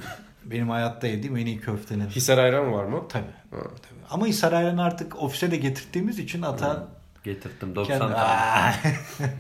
Benim 0.45 0.71
hayatta 0.71 1.07
yediğim 1.07 1.37
en 1.37 1.47
iyi 1.47 1.61
köftenin. 1.61 2.09
Hisar 2.09 2.39
ayran 2.39 2.73
var 2.73 2.85
mı? 2.85 3.03
Tabii. 3.09 3.25
tabii. 3.51 4.01
Ama 4.11 4.27
Hisar 4.27 4.53
Ayran'ı 4.53 4.83
artık 4.85 5.23
ofise 5.23 5.51
de 5.51 5.57
getirttiğimiz 5.57 6.19
için 6.19 6.43
Atan 6.43 6.87
getirttim 7.25 7.75
90 7.75 7.99
kendi... 7.99 8.13
tane. 8.13 8.75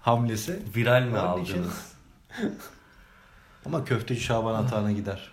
Hamlesi. 0.00 0.62
Viral 0.76 1.02
mi 1.02 1.18
aldınız? 1.18 1.92
Ama 3.66 3.84
köfteci 3.84 4.20
Şaban 4.20 4.54
Atan'a 4.64 4.92
gider. 4.92 5.30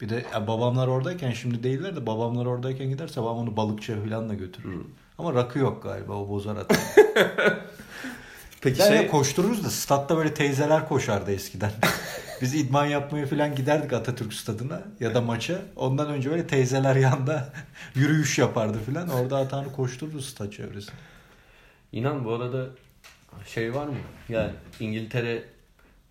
Bir 0.00 0.08
de 0.08 0.26
ya 0.32 0.46
babamlar 0.46 0.88
oradayken 0.88 1.32
şimdi 1.32 1.62
değiller 1.62 1.96
de 1.96 2.06
babamlar 2.06 2.46
oradayken 2.46 2.88
giderse 2.88 3.22
babam 3.22 3.38
onu 3.38 3.56
balıkçıya 3.56 4.04
falan 4.04 4.28
da 4.28 4.34
götürür. 4.34 4.80
Ama 5.18 5.34
rakı 5.34 5.58
yok 5.58 5.82
galiba 5.82 6.12
o 6.12 6.28
bozar 6.28 6.56
Atan'ı. 6.56 6.78
Peki 8.60 8.82
Yani 8.82 8.98
şey... 8.98 9.08
koştururuz 9.08 9.64
da 9.64 9.70
statta 9.70 10.16
böyle 10.16 10.34
teyzeler 10.34 10.88
koşardı 10.88 11.32
eskiden. 11.32 11.70
Biz 12.42 12.54
idman 12.54 12.86
yapmaya 12.86 13.26
falan 13.26 13.54
giderdik 13.54 13.92
Atatürk 13.92 14.32
stadına 14.32 14.82
ya 15.00 15.14
da 15.14 15.20
maça. 15.20 15.62
Ondan 15.76 16.08
önce 16.10 16.30
böyle 16.30 16.46
teyzeler 16.46 16.96
yanda 16.96 17.52
yürüyüş 17.94 18.38
yapardı 18.38 18.78
falan. 18.78 19.08
Orada 19.08 19.36
Atan'ı 19.36 19.72
koştururuz 19.72 20.28
stat 20.28 20.52
çevresinde. 20.52 20.96
İnan 21.92 22.24
bu 22.24 22.32
arada 22.34 22.66
şey 23.46 23.74
var 23.74 23.86
mı? 23.86 23.94
Yani 24.28 24.50
İngiltere 24.80 25.44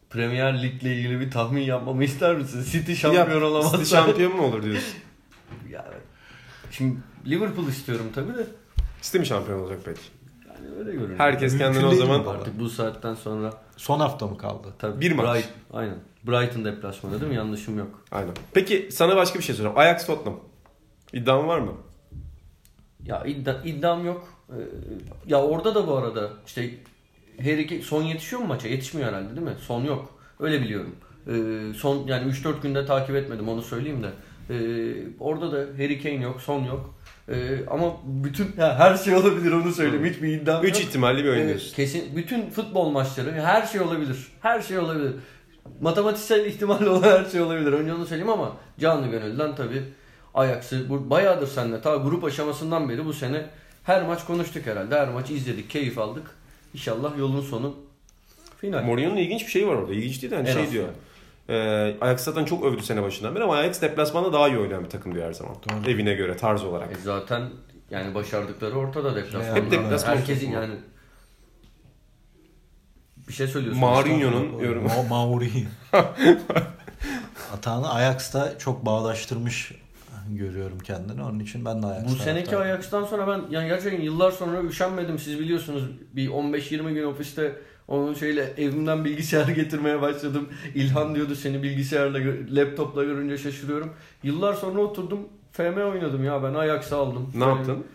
Premier 0.10 0.63
Lig'le 0.63 0.84
ilgili 0.84 1.19
bir 1.19 1.31
tahmin 1.31 1.62
yapmamı 1.62 2.03
ister 2.03 2.36
misin? 2.36 2.65
City 2.71 2.93
şampiyon 2.93 3.41
Ya, 3.41 3.47
olamazsa. 3.47 3.77
City 3.77 3.89
şampiyon 3.95 4.36
mu 4.36 4.43
olur 4.43 4.63
diyorsun? 4.63 4.93
Ya, 5.69 5.86
şimdi 6.71 6.97
Liverpool 7.25 7.67
istiyorum 7.67 8.05
tabii 8.15 8.34
de. 8.38 8.47
City 9.01 9.17
mi 9.17 9.25
şampiyon 9.25 9.60
olacak 9.60 9.79
peki? 9.86 10.01
Yani 10.55 10.75
öyle 10.79 10.91
görünüyor. 10.91 11.19
Herkes 11.19 11.51
Mümkün 11.53 11.65
kendini 11.67 11.85
o 11.85 11.91
değil 11.91 12.01
zaman 12.01 12.19
mi 12.19 12.25
bu 12.25 12.29
arada? 12.29 12.41
Artık 12.41 12.59
bu 12.59 12.69
saatten 12.69 13.13
sonra 13.13 13.53
Son 13.77 13.99
hafta 13.99 14.27
mı 14.27 14.37
kaldı? 14.37 14.67
tabii 14.79 15.01
Bir 15.01 15.11
maç. 15.11 15.25
Bright- 15.25 15.49
aynen. 15.73 15.95
Brighton 16.27 16.65
deplasmanı 16.65 17.21
değil 17.21 17.31
mi? 17.31 17.37
Yanlışım 17.37 17.77
yok. 17.77 18.03
Aynen. 18.11 18.33
Peki 18.53 18.89
sana 18.91 19.15
başka 19.15 19.39
bir 19.39 19.43
şey 19.43 19.55
soracağım. 19.55 19.77
Ajax 19.77 20.05
Tottenham. 20.05 20.39
İddian 21.13 21.47
var 21.47 21.59
mı? 21.59 21.71
Ya 23.05 23.23
iddia, 23.25 23.53
iddiam 23.65 24.05
yok. 24.05 24.27
Ee, 24.49 24.53
ya 25.27 25.41
orada 25.41 25.75
da 25.75 25.87
bu 25.87 25.95
arada 25.95 26.29
işte 26.47 26.69
Harry 27.41 27.67
Kane, 27.67 27.81
son 27.81 28.03
yetişiyor 28.03 28.41
mu 28.41 28.47
maça? 28.47 28.67
Yetişmiyor 28.67 29.09
herhalde 29.09 29.29
değil 29.35 29.47
mi? 29.47 29.55
Son 29.67 29.83
yok. 29.83 30.09
Öyle 30.39 30.61
biliyorum. 30.61 30.95
Ee, 31.27 31.73
son 31.77 32.07
yani 32.07 32.31
3-4 32.31 32.61
günde 32.61 32.85
takip 32.85 33.15
etmedim 33.15 33.49
onu 33.49 33.61
söyleyeyim 33.61 34.03
de. 34.03 34.09
Ee, 34.49 34.93
orada 35.19 35.51
da 35.51 35.57
Harry 35.57 36.01
Kane 36.03 36.21
yok, 36.23 36.41
son 36.41 36.63
yok. 36.63 36.94
Ee, 37.29 37.59
ama 37.71 37.93
bütün 38.05 38.51
ha, 38.57 38.75
her 38.79 38.97
şey 38.97 39.15
olabilir 39.15 39.51
onu 39.51 39.71
söyleyeyim. 39.73 40.05
Hiçbir 40.05 40.27
iddiam 40.27 40.63
3 40.65 40.69
yok. 40.75 40.83
ihtimalli 40.83 41.23
bir 41.23 41.29
oyun 41.29 41.41
Ee, 41.41 41.47
diyorsun. 41.47 41.75
kesin 41.75 42.15
bütün 42.15 42.49
futbol 42.49 42.89
maçları 42.89 43.31
her 43.41 43.65
şey 43.65 43.81
olabilir. 43.81 44.17
Her 44.41 44.61
şey 44.61 44.77
olabilir. 44.79 45.11
Matematiksel 45.81 46.45
ihtimalle 46.45 46.89
olan 46.89 47.03
her 47.19 47.25
şey 47.25 47.41
olabilir. 47.41 47.73
Önce 47.73 47.93
onu 47.93 48.05
söyleyeyim 48.05 48.31
ama 48.31 48.51
canlı 48.79 49.07
gönülden 49.07 49.55
tabii 49.55 49.83
Ajax'ı 50.33 50.89
bu 50.89 51.09
bayağıdır 51.09 51.47
seninle 51.47 51.81
ta 51.81 51.95
grup 51.95 52.23
aşamasından 52.23 52.89
beri 52.89 53.05
bu 53.05 53.13
sene 53.13 53.45
her 53.83 54.03
maç 54.03 54.25
konuştuk 54.25 54.65
herhalde. 54.65 54.95
Her 54.99 55.07
maç 55.09 55.31
izledik, 55.31 55.69
keyif 55.69 55.97
aldık. 55.99 56.23
İnşallah 56.73 57.17
yolun 57.17 57.41
sonu 57.41 57.75
final. 58.61 58.83
Mourinho'nun 58.83 59.17
ilginç 59.17 59.41
bir 59.45 59.51
şeyi 59.51 59.67
var 59.67 59.75
orada. 59.75 59.93
İlginç 59.93 60.21
değil 60.21 60.31
de 60.31 60.35
hani 60.35 60.49
En 60.49 60.53
şey 60.53 60.63
az. 60.63 60.71
diyor. 60.71 60.88
E, 61.49 61.55
Ajax 62.01 62.23
zaten 62.23 62.45
çok 62.45 62.65
övdü 62.65 62.84
sene 62.84 63.03
başından 63.03 63.36
beri 63.36 63.43
ama 63.43 63.58
Ajax 63.58 63.81
deplasmanda 63.81 64.34
daha 64.34 64.47
iyi 64.47 64.58
oynayan 64.58 64.84
bir 64.84 64.89
takım 64.89 65.15
diyor 65.15 65.27
her 65.27 65.34
zaman. 65.34 65.55
Evine 65.88 66.13
göre 66.13 66.38
tarz 66.38 66.63
olarak. 66.63 66.91
E 66.91 66.95
zaten 67.03 67.49
yani 67.89 68.15
başardıkları 68.15 68.75
ortada 68.75 69.15
deplasman. 69.15 69.55
Hep 69.55 69.71
deplasman 69.71 70.15
Herkesin 70.15 70.51
yani 70.51 70.75
bir 73.27 73.34
şey 73.34 73.47
söylüyorsun. 73.47 73.79
Mourinho'nun 73.79 74.60
yorumu. 74.60 74.89
Ma 75.10 75.25
Mourinho. 75.25 75.69
Atağını 77.53 77.93
Ajax'ta 77.93 78.58
çok 78.58 78.86
bağdaştırmış 78.86 79.71
görüyorum 80.29 80.79
kendini. 80.79 81.23
Onun 81.23 81.39
için 81.39 81.65
ben 81.65 81.84
de 81.84 81.88
Ajax 81.88 82.03
Bu 82.03 82.15
seneki 82.15 82.49
taraftarıyım. 82.49 82.77
Ajax'tan 82.77 83.03
sonra 83.03 83.27
ben 83.27 83.51
yani 83.51 83.67
gerçekten 83.67 84.01
yıllar 84.01 84.31
sonra 84.31 84.63
üşenmedim. 84.63 85.19
Siz 85.19 85.39
biliyorsunuz 85.39 85.84
bir 86.13 86.29
15-20 86.29 86.93
gün 86.93 87.03
ofiste 87.03 87.55
onun 87.88 88.13
şeyle 88.13 88.54
evimden 88.58 89.06
bilgisayar 89.06 89.48
getirmeye 89.56 90.02
başladım. 90.02 90.50
İlhan 90.76 91.15
diyordu 91.15 91.36
seni 91.36 91.63
bilgisayarla, 91.63 92.19
laptopla 92.52 93.04
görünce 93.04 93.38
şaşırıyorum. 93.38 93.93
Yıllar 94.24 94.54
sonra 94.54 94.80
oturdum 94.82 95.19
FM 95.52 95.78
oynadım 95.78 96.24
ya 96.24 96.43
ben 96.43 96.54
Ajax'ı 96.54 96.95
aldım. 96.95 97.32
Ne 97.36 97.45
yaptın? 97.45 97.86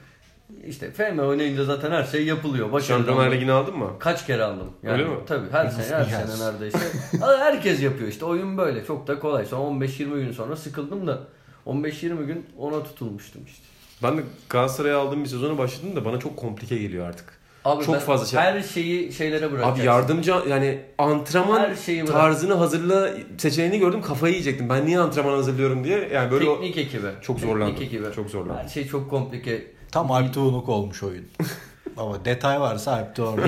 İşte 0.66 0.90
FM 0.90 1.18
oynayınca 1.18 1.64
zaten 1.64 1.90
her 1.90 2.04
şey 2.04 2.24
yapılıyor. 2.26 2.72
Başarılı 2.72 3.06
Şampiyonlar 3.06 3.32
Ligi'ni 3.32 3.52
aldın 3.52 3.78
mı? 3.78 3.90
Kaç 3.98 4.26
kere 4.26 4.42
aldım. 4.42 4.70
Yani, 4.82 4.92
Öyle 4.92 5.04
mi? 5.04 5.16
Tabii 5.26 5.50
her 5.50 5.68
sene 5.68 5.96
her 5.96 6.04
sene 6.04 6.46
neredeyse. 6.46 6.78
Herkes 7.20 7.82
yapıyor 7.82 8.08
işte 8.08 8.24
oyun 8.24 8.58
böyle 8.58 8.84
çok 8.84 9.06
da 9.06 9.18
kolay. 9.18 9.44
Sonra 9.44 9.62
15-20 9.84 10.24
gün 10.24 10.32
sonra 10.32 10.56
sıkıldım 10.56 11.06
da 11.06 11.18
15-20 11.66 12.24
gün 12.26 12.46
ona 12.58 12.82
tutulmuştum 12.82 13.42
işte. 13.46 13.64
Ben 14.02 14.18
de 14.18 14.22
Galatasaray'a 14.48 14.98
aldığım 14.98 15.24
bir 15.24 15.28
sezona 15.28 15.58
başladım 15.58 15.96
da 15.96 16.04
bana 16.04 16.18
çok 16.18 16.36
komplike 16.36 16.78
geliyor 16.78 17.06
artık. 17.06 17.39
Abi 17.64 17.84
Çok 17.84 17.94
ben 17.94 18.00
fazla 18.00 18.26
şey- 18.26 18.40
Her 18.40 18.62
şeyi 18.62 19.12
şeylere 19.12 19.52
bırakacaksın. 19.52 19.80
Abi 19.80 19.86
yardımcı 19.86 20.34
yani 20.48 20.80
antrenman 20.98 21.60
Her 21.60 21.74
şeyi 21.76 22.02
bırak. 22.02 22.12
tarzını 22.12 22.54
hazırla 22.54 23.10
seçeneğini 23.38 23.78
gördüm 23.78 24.02
kafayı 24.02 24.32
yiyecektim. 24.34 24.68
Ben 24.68 24.86
niye 24.86 24.98
antrenman 24.98 25.32
hazırlıyorum 25.32 25.84
diye. 25.84 26.08
Yani 26.12 26.30
böyle 26.30 26.48
o- 26.48 26.60
Teknik 26.60 26.76
ekibi. 26.76 27.06
çok 27.22 27.36
Teknik 27.36 27.52
zorlandım. 27.54 27.82
ekibi. 27.82 28.04
Çok 28.16 28.30
zorlandım. 28.30 28.56
Her 28.64 28.68
şey 28.68 28.88
çok 28.88 29.10
komplike. 29.10 29.66
Tam 29.92 30.10
Alp 30.10 30.34
Tuğluk 30.34 30.68
olmuş 30.68 31.02
oyun. 31.02 31.24
Ama 31.96 32.24
detay 32.24 32.60
varsa 32.60 32.92
Alp 32.92 33.16
Tuğluk. 33.16 33.44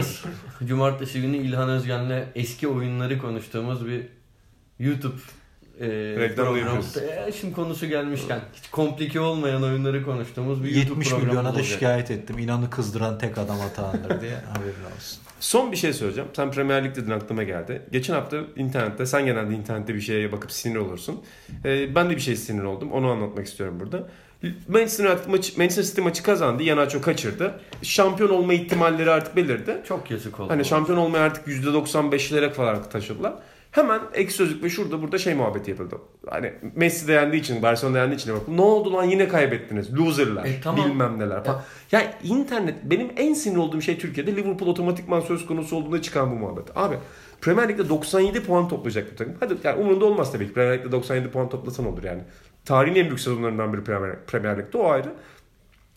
Cumartesi 0.64 1.20
günü 1.22 1.36
İlhan 1.36 1.68
Özgen'le 1.68 2.24
eski 2.34 2.68
oyunları 2.68 3.18
konuştuğumuz 3.18 3.86
bir 3.86 4.06
YouTube 4.78 5.14
e, 5.80 5.86
Reklam 5.88 6.46
programı. 6.46 6.58
yapıyoruz. 6.58 6.96
E, 6.96 7.32
şimdi 7.40 7.54
konusu 7.54 7.86
gelmişken 7.86 8.40
hiç 8.54 8.70
komplike 8.70 9.20
olmayan 9.20 9.62
oyunları 9.62 10.04
konuştuğumuz 10.04 10.64
bir 10.64 10.68
YouTube 10.68 10.90
70 10.90 11.08
programı 11.08 11.26
milyona 11.28 11.48
da 11.48 11.52
olacak. 11.52 11.66
şikayet 11.66 12.10
ettim. 12.10 12.38
İnanı 12.38 12.70
kızdıran 12.70 13.18
tek 13.18 13.38
adam 13.38 13.60
Atağan'dır 13.60 14.20
diye 14.20 14.34
haberin 14.52 14.84
olsun. 14.96 15.18
Son 15.40 15.72
bir 15.72 15.76
şey 15.76 15.92
söyleyeceğim. 15.92 16.30
Sen 16.36 16.50
Premier 16.50 16.84
Lig 16.84 16.96
dedin 16.96 17.10
aklıma 17.10 17.42
geldi. 17.42 17.82
Geçen 17.92 18.14
hafta 18.14 18.36
internette, 18.56 19.06
sen 19.06 19.26
genelde 19.26 19.54
internette 19.54 19.94
bir 19.94 20.00
şeye 20.00 20.32
bakıp 20.32 20.52
sinir 20.52 20.76
olursun. 20.76 21.20
Ee, 21.64 21.94
ben 21.94 22.10
de 22.10 22.16
bir 22.16 22.20
şey 22.20 22.36
sinir 22.36 22.62
oldum. 22.62 22.92
Onu 22.92 23.10
anlatmak 23.10 23.46
istiyorum 23.46 23.80
burada. 23.80 24.08
Manchester 24.68 25.04
United 25.04 25.30
maçı, 25.30 25.58
Manchester 25.58 25.82
City 25.82 26.00
maçı 26.00 26.22
kazandı. 26.22 26.62
Yanaço 26.62 27.00
kaçırdı. 27.00 27.60
Şampiyon 27.82 28.30
olma 28.30 28.54
ihtimalleri 28.54 29.10
artık 29.10 29.36
belirdi. 29.36 29.82
Çok 29.88 30.10
yazık 30.10 30.40
oldu. 30.40 30.50
Hani 30.50 30.64
şampiyon 30.64 30.98
olmaya 30.98 31.24
artık 31.24 31.46
%95'lere 31.46 32.50
falan 32.50 32.82
taşıdılar. 32.82 33.34
Hemen 33.70 34.00
ek 34.14 34.30
sözlük 34.30 34.64
ve 34.64 34.70
şurada 34.70 35.02
burada 35.02 35.18
şey 35.18 35.34
muhabbeti 35.34 35.70
yapıldı. 35.70 35.96
Hani 36.30 36.52
Messi 36.74 37.08
de 37.08 37.12
yendiği 37.12 37.42
için, 37.42 37.62
Barcelona 37.62 37.98
yendiği 37.98 38.16
için 38.16 38.30
Liverpool. 38.30 38.54
Ne 38.54 38.60
oldu 38.60 38.92
lan 38.92 39.04
yine 39.04 39.28
kaybettiniz. 39.28 39.94
Loserlar. 39.94 40.44
E, 40.44 40.60
tamam. 40.64 40.90
Bilmem 40.90 41.18
neler 41.18 41.44
falan. 41.44 41.62
Ya 41.92 42.14
internet 42.24 42.74
benim 42.84 43.10
en 43.16 43.34
sinir 43.34 43.56
olduğum 43.56 43.80
şey 43.80 43.98
Türkiye'de 43.98 44.36
Liverpool 44.36 44.68
otomatikman 44.68 45.20
söz 45.20 45.46
konusu 45.46 45.76
olduğunda 45.76 46.02
çıkan 46.02 46.30
bu 46.30 46.34
muhabbet. 46.34 46.76
Abi 46.76 46.96
Premier 47.40 47.68
Lig'de 47.68 47.88
97 47.88 48.42
puan 48.42 48.68
toplayacak 48.68 49.10
bir 49.12 49.16
takım. 49.16 49.34
Hadi 49.40 49.54
yani 49.64 49.80
umurunda 49.80 50.04
olmaz 50.04 50.32
tabii 50.32 50.46
ki. 50.46 50.52
Premier 50.52 50.78
Lig'de 50.78 50.92
97 50.92 51.30
puan 51.30 51.48
toplasan 51.48 51.86
olur 51.86 52.04
yani. 52.04 52.22
Tarihin 52.64 52.94
en 52.96 53.06
büyük 53.06 53.20
sezonlarından 53.20 53.72
biri 53.72 53.84
Premier, 53.84 54.24
Premier 54.26 54.58
Lig'de 54.58 54.78
o 54.78 54.88
ayrı. 54.90 55.12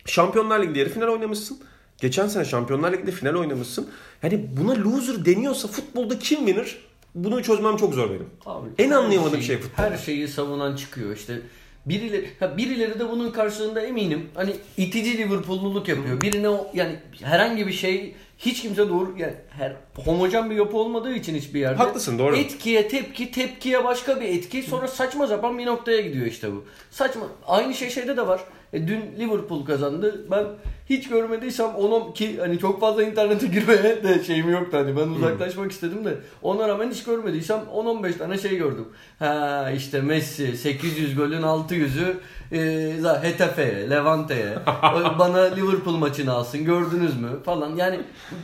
Şampiyonlar 0.06 0.60
Ligi'nde 0.62 0.80
yarı 0.80 0.90
final 0.90 1.08
oynamışsın. 1.08 1.58
Geçen 2.02 2.28
sene 2.28 2.46
Şampiyonlar 2.46 2.94
Ligi'nde 2.94 3.12
final 3.12 3.34
oynamışsın. 3.36 3.90
Yani 4.24 4.46
buna 4.58 4.76
loser 4.84 5.26
deniyorsa 5.26 5.68
futbolda 5.68 6.20
kim 6.20 6.38
winner? 6.46 6.76
Bunu 7.16 7.44
çözmem 7.44 7.78
çok 7.78 7.94
zor 7.94 8.10
benim. 8.10 8.30
Abi, 8.46 8.70
En 8.78 8.90
anlayamadığım 8.92 9.32
şeyi- 9.42 9.44
şey 9.48 9.58
futbol. 9.58 9.84
Her 9.84 9.98
şeyi 9.98 10.28
savunan 10.28 10.76
çıkıyor 10.76 11.16
işte. 11.16 11.42
Birileri, 11.86 12.30
ha 12.40 12.58
birileri 12.58 13.00
de 13.00 13.10
bunun 13.10 13.32
karşılığında 13.32 13.82
eminim 13.82 14.30
hani 14.36 14.56
itici 14.78 15.18
Liverpool'luluk 15.18 15.88
yapıyor. 15.88 16.22
Birine 16.22 16.50
o, 16.50 16.68
yani 16.74 16.96
herhangi 17.22 17.68
bir 17.68 17.72
şey 17.72 18.16
hiç 18.38 18.62
kimse 18.62 18.90
doğru 18.90 19.14
yani 19.18 19.34
her 19.50 19.74
homojen 19.96 20.50
bir 20.50 20.56
yapı 20.56 20.78
olmadığı 20.78 21.14
için 21.14 21.36
hiçbir 21.36 21.60
yerde. 21.60 21.78
Haklısın, 21.78 22.20
doğru. 22.20 22.38
Etkiye 22.38 22.88
tepki, 22.88 23.32
tepkiye 23.32 23.84
başka 23.84 24.22
bir 24.22 24.26
etki 24.26 24.64
sonra 24.64 24.88
saçma 24.88 25.28
sapan 25.28 25.58
bir 25.58 25.66
noktaya 25.66 26.02
gidiyor 26.02 26.26
işte 26.26 26.52
bu. 26.52 26.66
Saçma. 26.92 27.26
Aynı 27.48 27.74
şey 27.74 27.90
şeyde 27.90 28.18
de 28.18 28.28
var. 28.28 28.42
E, 28.76 28.88
dün 28.88 29.02
Liverpool 29.20 29.66
kazandı. 29.66 30.26
Ben 30.32 30.46
hiç 30.90 31.10
görmediysem 31.10 31.76
onu 31.76 32.14
ki 32.14 32.38
hani 32.40 32.60
çok 32.60 32.80
fazla 32.80 33.04
internete 33.04 33.48
girmeye 33.54 34.04
de 34.04 34.24
şeyim 34.24 34.50
yoktu 34.50 34.78
hani 34.78 34.98
ben 34.98 35.08
uzaklaşmak 35.08 35.72
istedim 35.72 36.06
de 36.06 36.18
ona 36.42 36.68
rağmen 36.68 36.92
hiç 36.92 37.04
görmediysem 37.04 37.60
10-15 37.76 38.18
tane 38.18 38.38
şey 38.38 38.58
gördüm. 38.58 38.86
Ha 39.20 39.72
işte 39.76 40.02
Messi 40.02 40.58
800 40.58 41.16
golün 41.16 41.42
600'ü 41.42 42.14
e, 42.52 43.22
Hetafe'ye, 43.22 43.90
Levante'ye 43.90 44.56
bana 45.20 45.42
Liverpool 45.42 45.96
maçını 45.98 46.32
alsın 46.34 46.66
gördünüz 46.66 47.22
mü 47.22 47.30
falan 47.46 47.76
yani 47.76 48.00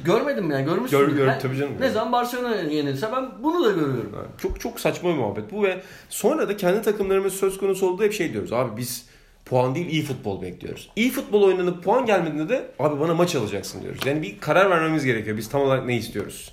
görmedim 0.05 0.51
yani 0.51 0.65
görmüşsünüz. 0.65 1.07
Gör- 1.09 1.15
gör- 1.17 1.39
tabii 1.41 1.57
canım. 1.57 1.73
Ne 1.79 1.89
zaman 1.89 2.11
Barcelona 2.11 2.55
yenilse 2.55 3.07
ben 3.11 3.29
bunu 3.43 3.65
da 3.65 3.69
görüyorum. 3.71 4.15
Çok 4.37 4.59
çok 4.59 4.79
saçma 4.79 5.09
bir 5.09 5.15
muhabbet 5.15 5.51
bu 5.51 5.63
ve 5.63 5.81
sonra 6.09 6.49
da 6.49 6.57
kendi 6.57 6.81
takımlarımız 6.81 7.33
söz 7.33 7.57
konusu 7.57 7.87
olduğu 7.89 8.03
hep 8.03 8.13
şey 8.13 8.33
diyoruz. 8.33 8.53
Abi 8.53 8.77
biz 8.77 9.10
puan 9.51 9.75
değil 9.75 9.87
iyi 9.87 10.03
futbol 10.03 10.41
bekliyoruz. 10.41 10.89
İyi 10.95 11.11
futbol 11.11 11.43
oynanıp 11.43 11.83
puan 11.83 12.05
gelmediğinde 12.05 12.49
de 12.49 12.71
abi 12.79 12.99
bana 12.99 13.13
maç 13.13 13.35
alacaksın 13.35 13.81
diyoruz. 13.81 14.05
Yani 14.05 14.21
bir 14.21 14.39
karar 14.39 14.69
vermemiz 14.69 15.05
gerekiyor. 15.05 15.37
Biz 15.37 15.49
tam 15.49 15.61
olarak 15.61 15.85
ne 15.85 15.95
istiyoruz? 15.97 16.51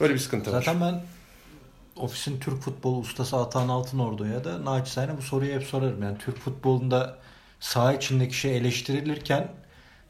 Böyle 0.00 0.14
bir 0.14 0.18
sıkıntı 0.18 0.52
var. 0.52 0.62
Zaten 0.62 0.80
ben 0.80 1.02
ofisin 1.96 2.40
Türk 2.40 2.62
futbolu 2.62 2.98
ustası 2.98 3.36
Atan 3.36 3.68
Altınordu'ya 3.68 4.44
da 4.44 4.64
naçizane 4.64 5.16
bu 5.16 5.22
soruyu 5.22 5.54
hep 5.54 5.62
sorarım. 5.62 6.02
Yani 6.02 6.18
Türk 6.18 6.38
futbolunda 6.38 7.18
saha 7.60 7.92
içindeki 7.92 8.36
şey 8.36 8.56
eleştirilirken 8.56 9.48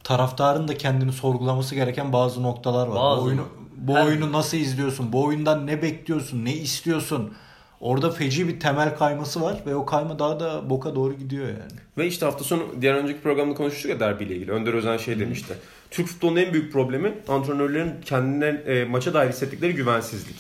taraftarın 0.05 0.69
da 0.69 0.77
kendini 0.77 1.13
sorgulaması 1.13 1.75
gereken 1.75 2.13
bazı 2.13 2.43
noktalar 2.43 2.87
var. 2.87 2.97
Bazı 2.97 3.21
bu 3.21 3.27
oyunu, 3.27 3.49
bu 3.77 3.95
oyunu 3.95 4.33
nasıl 4.33 4.57
izliyorsun? 4.57 5.13
Bu 5.13 5.25
oyundan 5.25 5.67
ne 5.67 5.83
bekliyorsun? 5.83 6.45
Ne 6.45 6.53
istiyorsun? 6.53 7.35
Orada 7.83 8.11
feci 8.11 8.49
bir 8.49 8.61
temel 8.61 8.97
kayması 8.97 9.43
var 9.43 9.57
ve 9.67 9.75
o 9.75 9.87
kayma 9.87 10.19
daha 10.19 10.41
da 10.41 10.71
boka 10.71 10.95
doğru 10.95 11.15
gidiyor 11.15 11.47
yani. 11.47 11.81
Ve 11.99 12.07
işte 12.07 12.27
hafta 12.27 12.45
sonu 12.45 12.63
diğer 12.81 12.95
önceki 12.95 13.21
programda 13.21 13.55
konuştuk 13.55 13.91
ya 13.91 14.01
derbiyle 14.01 14.35
ilgili. 14.37 14.51
Önder 14.51 14.75
Özen 14.75 14.97
şey 14.97 15.21
demişti. 15.21 15.55
Türk 15.91 16.07
futbolunun 16.07 16.37
en 16.41 16.53
büyük 16.53 16.73
problemi 16.73 17.15
antrenörlerin 17.29 17.91
kendine 18.05 18.47
e, 18.47 18.85
maça 18.85 19.15
dair 19.15 19.29
hissettikleri 19.29 19.75
güvensizlik. 19.75 20.37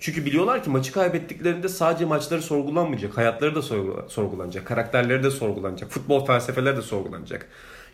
Çünkü 0.00 0.24
biliyorlar 0.24 0.64
ki 0.64 0.70
maçı 0.70 0.92
kaybettiklerinde 0.92 1.68
sadece 1.68 2.04
maçları 2.04 2.42
sorgulanmayacak. 2.42 3.16
Hayatları 3.16 3.54
da 3.54 3.58
sorgula- 3.60 4.08
sorgulanacak. 4.08 4.66
Karakterleri 4.66 5.22
de 5.24 5.30
sorgulanacak. 5.30 5.90
Futbol 5.90 6.26
felsefeleri 6.26 6.76
de 6.76 6.82
sorgulanacak. 6.82 7.46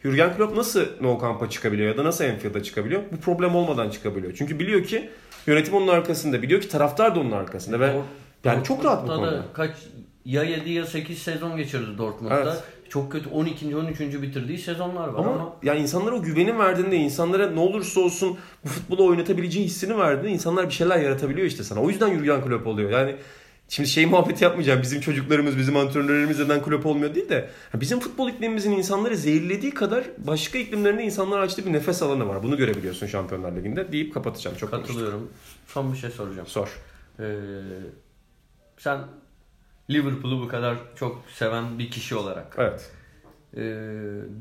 Jurgen 0.03 0.37
Klopp 0.37 0.57
nasıl 0.57 0.85
No 1.01 1.19
Camp'a 1.21 1.51
çıkabiliyor 1.51 1.89
ya 1.89 1.97
da 1.99 2.05
nasıl 2.05 2.25
Enfield'a 2.25 2.63
çıkabiliyor? 2.63 3.03
Bu 3.13 3.17
problem 3.17 3.55
olmadan 3.55 3.91
çıkabiliyor. 3.91 4.33
Çünkü 4.37 4.59
biliyor 4.59 4.85
ki 4.85 5.11
yönetim 5.47 5.75
onun 5.75 5.89
arkasında. 5.89 6.43
Biliyor 6.43 6.61
ki 6.61 6.69
taraftar 6.69 7.15
da 7.15 7.21
onun 7.21 7.33
arkasında. 7.33 7.81
Ve 7.81 7.93
yani 8.45 8.65
çok 8.65 8.85
rahat 8.85 9.03
bu 9.03 9.07
konuda. 9.07 9.45
Kaç 9.55 9.71
ya 10.25 10.43
7 10.43 10.71
ya 10.71 10.87
8 10.87 11.19
sezon 11.19 11.57
geçirdi 11.57 11.99
Dortmund'da. 11.99 12.43
Evet. 12.43 12.63
Çok 12.89 13.13
kötü 13.13 13.29
12. 13.29 13.77
13. 13.77 14.01
bitirdiği 14.01 14.59
sezonlar 14.59 15.09
var 15.09 15.19
ama, 15.19 15.33
Ama 15.33 15.57
yani 15.63 15.81
insanlara 15.81 16.15
o 16.15 16.23
güveni 16.23 16.59
verdiğinde, 16.59 16.97
insanlara 16.97 17.51
ne 17.51 17.61
olursa 17.61 18.01
olsun 18.01 18.39
bu 18.65 18.69
futbolu 18.69 19.07
oynatabileceği 19.07 19.65
hissini 19.67 19.99
verdiğinde 19.99 20.31
insanlar 20.31 20.67
bir 20.67 20.75
şeyler 20.75 20.99
yaratabiliyor 20.99 21.47
işte 21.47 21.65
sana. 21.65 21.81
O 21.81 21.89
yüzden 21.89 22.15
Jurgen 22.15 22.45
Klopp 22.45 22.67
oluyor. 22.67 22.91
Yani 22.91 23.17
Şimdi 23.69 23.89
şey 23.89 24.07
muhabbeti 24.07 24.45
yapmayacağım. 24.45 24.83
Bizim 24.83 25.01
çocuklarımız, 25.01 25.59
bizim 25.59 25.77
antrenörlerimiz 25.77 26.39
neden 26.39 26.63
kulüp 26.63 26.87
olmuyor 26.87 27.15
değil 27.15 27.29
de 27.29 27.51
bizim 27.75 28.01
futbol 28.01 28.31
iklimimizin 28.31 28.73
insanları 28.73 29.17
zehirlediği 29.17 29.75
kadar 29.75 30.05
başka 30.19 30.59
iklimlerinde 30.59 31.03
insanlar 31.03 31.39
açtığı 31.39 31.67
bir 31.67 31.73
nefes 31.73 32.03
alanı 32.03 32.29
var. 32.29 32.43
Bunu 32.43 32.57
görebiliyorsun 32.57 33.07
Şampiyonlar 33.07 33.57
Ligi'nde 33.57 33.93
deyip 33.93 34.15
kapatacağım. 34.15 34.57
Çok. 34.57 34.71
Katılıyorum. 34.71 35.31
Son 35.67 35.93
bir 35.93 35.99
şey 35.99 36.11
soracağım. 36.11 36.47
Sor. 36.47 36.69
Ee, 37.21 37.25
sen 38.79 38.99
Liverpool'u 39.91 40.41
bu 40.41 40.49
kadar 40.49 40.77
çok 40.97 41.23
seven 41.35 41.79
bir 41.79 41.91
kişi 41.91 42.15
olarak 42.17 42.57
Evet. 42.59 42.91
e, 43.57 43.61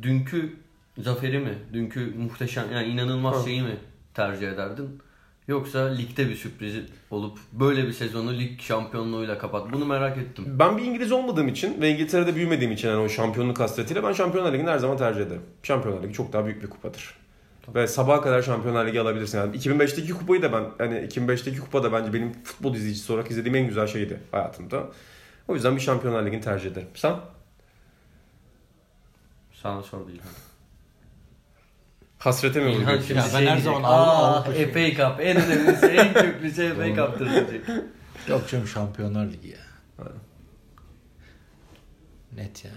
dünkü 0.02 0.54
zaferi 0.98 1.40
mi, 1.40 1.54
dünkü 1.74 2.14
muhteşem 2.18 2.72
yani 2.74 2.88
inanılmaz 2.88 3.42
Hı. 3.42 3.44
şeyi 3.46 3.62
mi 3.62 3.78
tercih 4.14 4.48
ederdin? 4.48 5.00
Yoksa 5.48 5.80
ligde 5.80 6.30
bir 6.30 6.36
sürpriz 6.36 6.76
olup 7.12 7.38
böyle 7.54 7.88
bir 7.88 7.92
sezonu 7.92 8.34
lig 8.34 8.62
şampiyonluğuyla 8.62 9.38
kapat. 9.38 9.74
Bunu 9.74 9.86
merak 9.86 10.18
ettim. 10.18 10.46
Ben 10.60 10.78
bir 10.78 10.84
İngiliz 10.84 11.12
olmadığım 11.12 11.48
için 11.48 11.82
ve 11.82 11.90
İngiltere'de 11.90 12.36
büyümediğim 12.36 12.72
için 12.74 12.88
yani 12.90 13.00
o 13.00 13.10
şampiyonluk 13.10 13.60
hasretiyle 13.60 14.04
ben 14.04 14.14
Şampiyonlar 14.14 14.54
Ligi'ni 14.54 14.70
her 14.70 14.78
zaman 14.78 14.98
tercih 14.98 15.22
ederim. 15.22 15.42
Şampiyonlar 15.64 16.04
Ligi 16.04 16.14
çok 16.14 16.34
daha 16.34 16.46
büyük 16.46 16.64
bir 16.64 16.70
kupadır. 16.70 17.16
Ve 17.68 17.88
sabaha 17.88 18.22
kadar 18.22 18.42
Şampiyonlar 18.42 18.88
Ligi 18.88 19.02
alabilirsin. 19.02 19.38
Yani 19.38 19.58
2005'teki 19.58 20.14
kupayı 20.14 20.42
da 20.42 20.54
ben 20.54 20.64
hani 20.78 20.96
2005'teki 21.08 21.60
kupa 21.60 21.84
da 21.84 21.92
bence 21.94 22.14
benim 22.14 22.44
futbol 22.44 22.76
izleyicisi 22.76 23.14
olarak 23.14 23.32
izlediğim 23.32 23.56
en 23.56 23.68
güzel 23.68 23.88
şeydi 23.88 24.20
hayatımda. 24.32 24.84
O 25.48 25.56
yüzden 25.56 25.76
bir 25.76 25.82
Şampiyonlar 25.82 26.26
Ligi'ni 26.26 26.42
tercih 26.42 26.72
ederim. 26.72 26.88
Sen? 26.96 27.16
Sana 29.54 29.84
sor 29.84 30.08
değil. 30.08 30.22
Hasrete 32.20 32.60
mi 32.60 32.72
İlhan 32.72 32.82
vuruyorsun? 32.84 33.08
şimdi 33.08 33.20
Ya 33.20 33.26
ben 33.26 33.30
şey 33.30 33.40
her 33.40 33.46
diyecek, 33.46 33.64
zaman 33.64 33.84
"Aa, 33.84 34.36
Avrupa 34.36 34.54
şeyi." 34.54 34.94
FA 34.96 35.04
Cup 35.10 35.20
en 35.22 35.38
önemlisi 35.38 35.86
en 35.86 36.14
köklüsü 36.14 36.74
FA 36.76 36.96
Cup'tır 36.96 37.30
diyecek. 37.32 37.62
Yok 38.28 38.50
canım 38.50 38.68
Şampiyonlar 38.68 39.26
Ligi 39.26 39.48
ya. 39.48 39.58
Net 42.36 42.66
yani. 42.66 42.76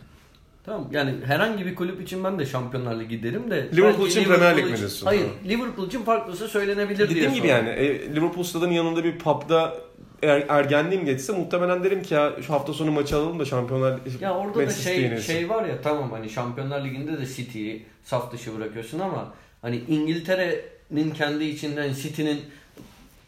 Tamam 0.67 0.89
yani 0.93 1.15
herhangi 1.27 1.67
bir 1.67 1.75
kulüp 1.75 2.03
için 2.03 2.25
ben 2.25 2.39
de 2.39 2.47
Şampiyonlar 2.47 3.01
Ligi 3.01 3.23
derim 3.23 3.51
de. 3.51 3.69
Liverpool 3.77 4.07
için 4.07 4.25
Premier 4.25 4.57
Lig 4.57 4.65
mi 4.71 4.77
diyorsun? 4.77 5.07
Hayır 5.07 5.23
Ha. 5.23 5.29
Liverpool 5.45 5.87
için 5.87 6.03
farklısı 6.03 6.49
söylenebilir 6.49 6.99
diye 6.99 7.09
Dediğim 7.09 7.35
gibi 7.35 7.47
yani 7.47 7.69
e, 7.69 8.15
Liverpool 8.15 8.45
stadının 8.45 8.73
yanında 8.73 9.05
bir 9.05 9.19
pub'da 9.19 9.75
er, 10.23 10.45
ergenliğim 10.49 11.05
geçse 11.05 11.33
muhtemelen 11.33 11.85
derim 11.85 12.03
ki 12.03 12.15
ya 12.15 12.33
şu 12.47 12.53
hafta 12.53 12.73
sonu 12.73 12.91
maçı 12.93 13.17
alalım 13.17 13.39
da 13.39 13.45
Şampiyonlar 13.45 14.01
Ya 14.21 14.35
orada 14.35 14.55
da 14.55 14.59
Manchester 14.59 14.93
şey 14.95 15.03
yenilsin. 15.03 15.33
şey 15.33 15.49
var 15.49 15.65
ya 15.65 15.81
tamam 15.83 16.13
hani 16.13 16.31
Şampiyonlar 16.31 16.85
Ligi'nde 16.85 17.19
de 17.21 17.27
City'yi 17.27 17.87
saf 18.05 18.33
dışı 18.33 18.59
bırakıyorsun 18.59 18.99
ama 19.01 19.35
hani 19.63 19.81
İngiltere'nin 19.89 21.11
kendi 21.11 21.45
içinden 21.45 21.93
City'nin 21.93 22.41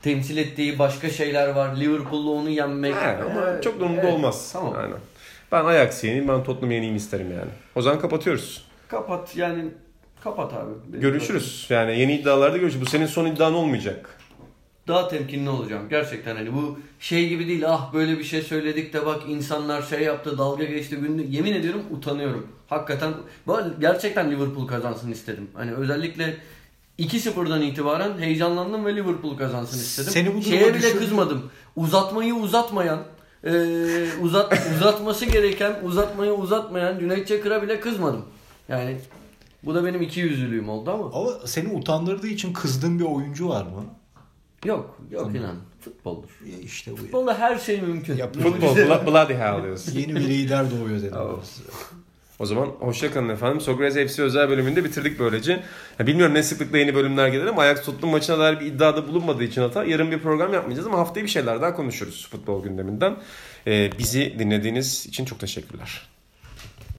temsil 0.02 0.36
ettiği 0.36 0.78
başka 0.78 1.10
şeyler 1.10 1.48
var. 1.48 1.76
Liverpool'la 1.76 2.30
onu 2.30 2.50
yenmek. 2.50 2.94
He, 2.94 3.08
ama 3.08 3.58
Ee, 3.58 3.62
çok 3.62 3.80
da 3.80 3.86
evet, 3.86 4.12
olmaz. 4.14 4.50
Tamam. 4.52 4.74
Yani. 4.74 4.94
Ben 5.52 5.64
Ajax 5.64 6.04
yeneyim, 6.04 6.28
ben 6.28 6.44
Tottenham 6.44 6.70
yeneyim 6.70 6.96
isterim 6.96 7.30
yani. 7.30 7.50
O 7.74 7.82
zaman 7.82 8.00
kapatıyoruz. 8.00 8.64
Kapat 8.88 9.36
yani 9.36 9.64
kapat 10.24 10.52
abi. 10.54 10.70
Benim 10.88 11.00
Görüşürüz. 11.00 11.66
Yani 11.70 12.00
yeni 12.00 12.14
iddialarda 12.20 12.56
görüşürüz. 12.56 12.82
Bu 12.86 12.90
senin 12.90 13.06
son 13.06 13.26
iddian 13.26 13.54
olmayacak. 13.54 14.18
Daha 14.88 15.08
temkinli 15.08 15.50
olacağım. 15.50 15.88
Gerçekten 15.88 16.36
hani 16.36 16.54
bu 16.54 16.78
şey 17.00 17.28
gibi 17.28 17.46
değil. 17.48 17.62
Ah 17.66 17.92
böyle 17.92 18.18
bir 18.18 18.24
şey 18.24 18.42
söyledik 18.42 18.92
de 18.92 19.06
bak 19.06 19.22
insanlar 19.28 19.82
şey 19.82 20.00
yaptı 20.00 20.38
dalga 20.38 20.64
geçti 20.64 20.96
günlü. 20.96 21.26
Yemin 21.26 21.52
ediyorum 21.52 21.82
utanıyorum. 21.90 22.46
Hakikaten 22.68 23.12
bu 23.46 23.58
gerçekten 23.80 24.30
Liverpool 24.30 24.66
kazansın 24.66 25.12
istedim. 25.12 25.48
Hani 25.54 25.74
özellikle 25.74 26.36
2-0'dan 26.98 27.62
itibaren 27.62 28.18
heyecanlandım 28.18 28.84
ve 28.84 28.96
Liverpool 28.96 29.36
kazansın 29.38 29.78
istedim. 29.78 30.10
Seni 30.12 30.34
bu 30.34 30.42
Şeye 30.42 30.68
bile 30.68 30.74
düşürdü. 30.74 30.98
kızmadım. 30.98 31.50
Uzatmayı 31.76 32.34
uzatmayan 32.34 32.98
e, 33.46 33.52
uzat 34.22 34.60
uzatması 34.76 35.24
gereken 35.24 35.76
uzatmayı 35.84 36.32
uzatmayan 36.32 36.98
Cüneyt 36.98 37.28
Çakır'a 37.28 37.62
bile 37.62 37.80
kızmadım. 37.80 38.24
Yani 38.68 38.96
bu 39.62 39.74
da 39.74 39.84
benim 39.84 40.02
iki 40.02 40.20
yüzlülüğüm 40.20 40.68
oldu 40.68 40.90
ama. 40.90 41.04
Ama 41.20 41.46
seni 41.46 41.72
utandırdığı 41.72 42.26
için 42.28 42.52
kızdığın 42.52 42.98
bir 42.98 43.04
oyuncu 43.04 43.48
var 43.48 43.62
mı? 43.62 43.84
Yok 44.64 44.98
yok 45.10 45.34
inan. 45.34 45.56
Futboldur. 45.80 46.28
Ya 46.46 46.58
işte 46.58 46.90
bu. 46.92 46.96
ya. 46.96 47.02
Futbolda 47.02 47.38
her 47.38 47.58
şey 47.58 47.80
mümkün. 47.80 48.16
Yap- 48.16 48.34
Futbol, 48.34 48.76
blo- 48.76 49.06
bloody 49.06 49.34
hell 49.34 49.62
diyorsun. 49.62 49.92
Yeni 49.98 50.14
bir 50.16 50.20
lider 50.20 50.70
doğuyor 50.70 51.02
dedim. 51.02 51.16
O 52.38 52.46
zaman 52.46 52.66
hoşçakalın 52.66 53.28
efendim. 53.28 53.60
Sokrates 53.60 54.12
FC 54.12 54.22
özel 54.22 54.48
bölümünde 54.50 54.84
bitirdik 54.84 55.18
böylece. 55.18 55.62
Ya 55.98 56.06
bilmiyorum 56.06 56.34
ne 56.34 56.42
sıklıkla 56.42 56.78
yeni 56.78 56.94
bölümler 56.94 57.28
gelir 57.28 57.46
ama 57.46 57.62
Ajax 57.62 57.84
Tottenham 57.84 58.10
maçına 58.10 58.38
dair 58.38 58.60
bir 58.60 58.66
iddiada 58.66 59.08
bulunmadığı 59.08 59.44
için 59.44 59.62
hata. 59.62 59.84
Yarın 59.84 60.10
bir 60.10 60.18
program 60.18 60.54
yapmayacağız 60.54 60.86
ama 60.86 60.98
haftaya 60.98 61.24
bir 61.24 61.30
şeyler 61.30 61.62
daha 61.62 61.76
konuşuruz 61.76 62.28
futbol 62.30 62.62
gündeminden. 62.62 63.16
Ee, 63.66 63.90
bizi 63.98 64.34
dinlediğiniz 64.38 65.06
için 65.06 65.24
çok 65.24 65.40
teşekkürler. 65.40 66.15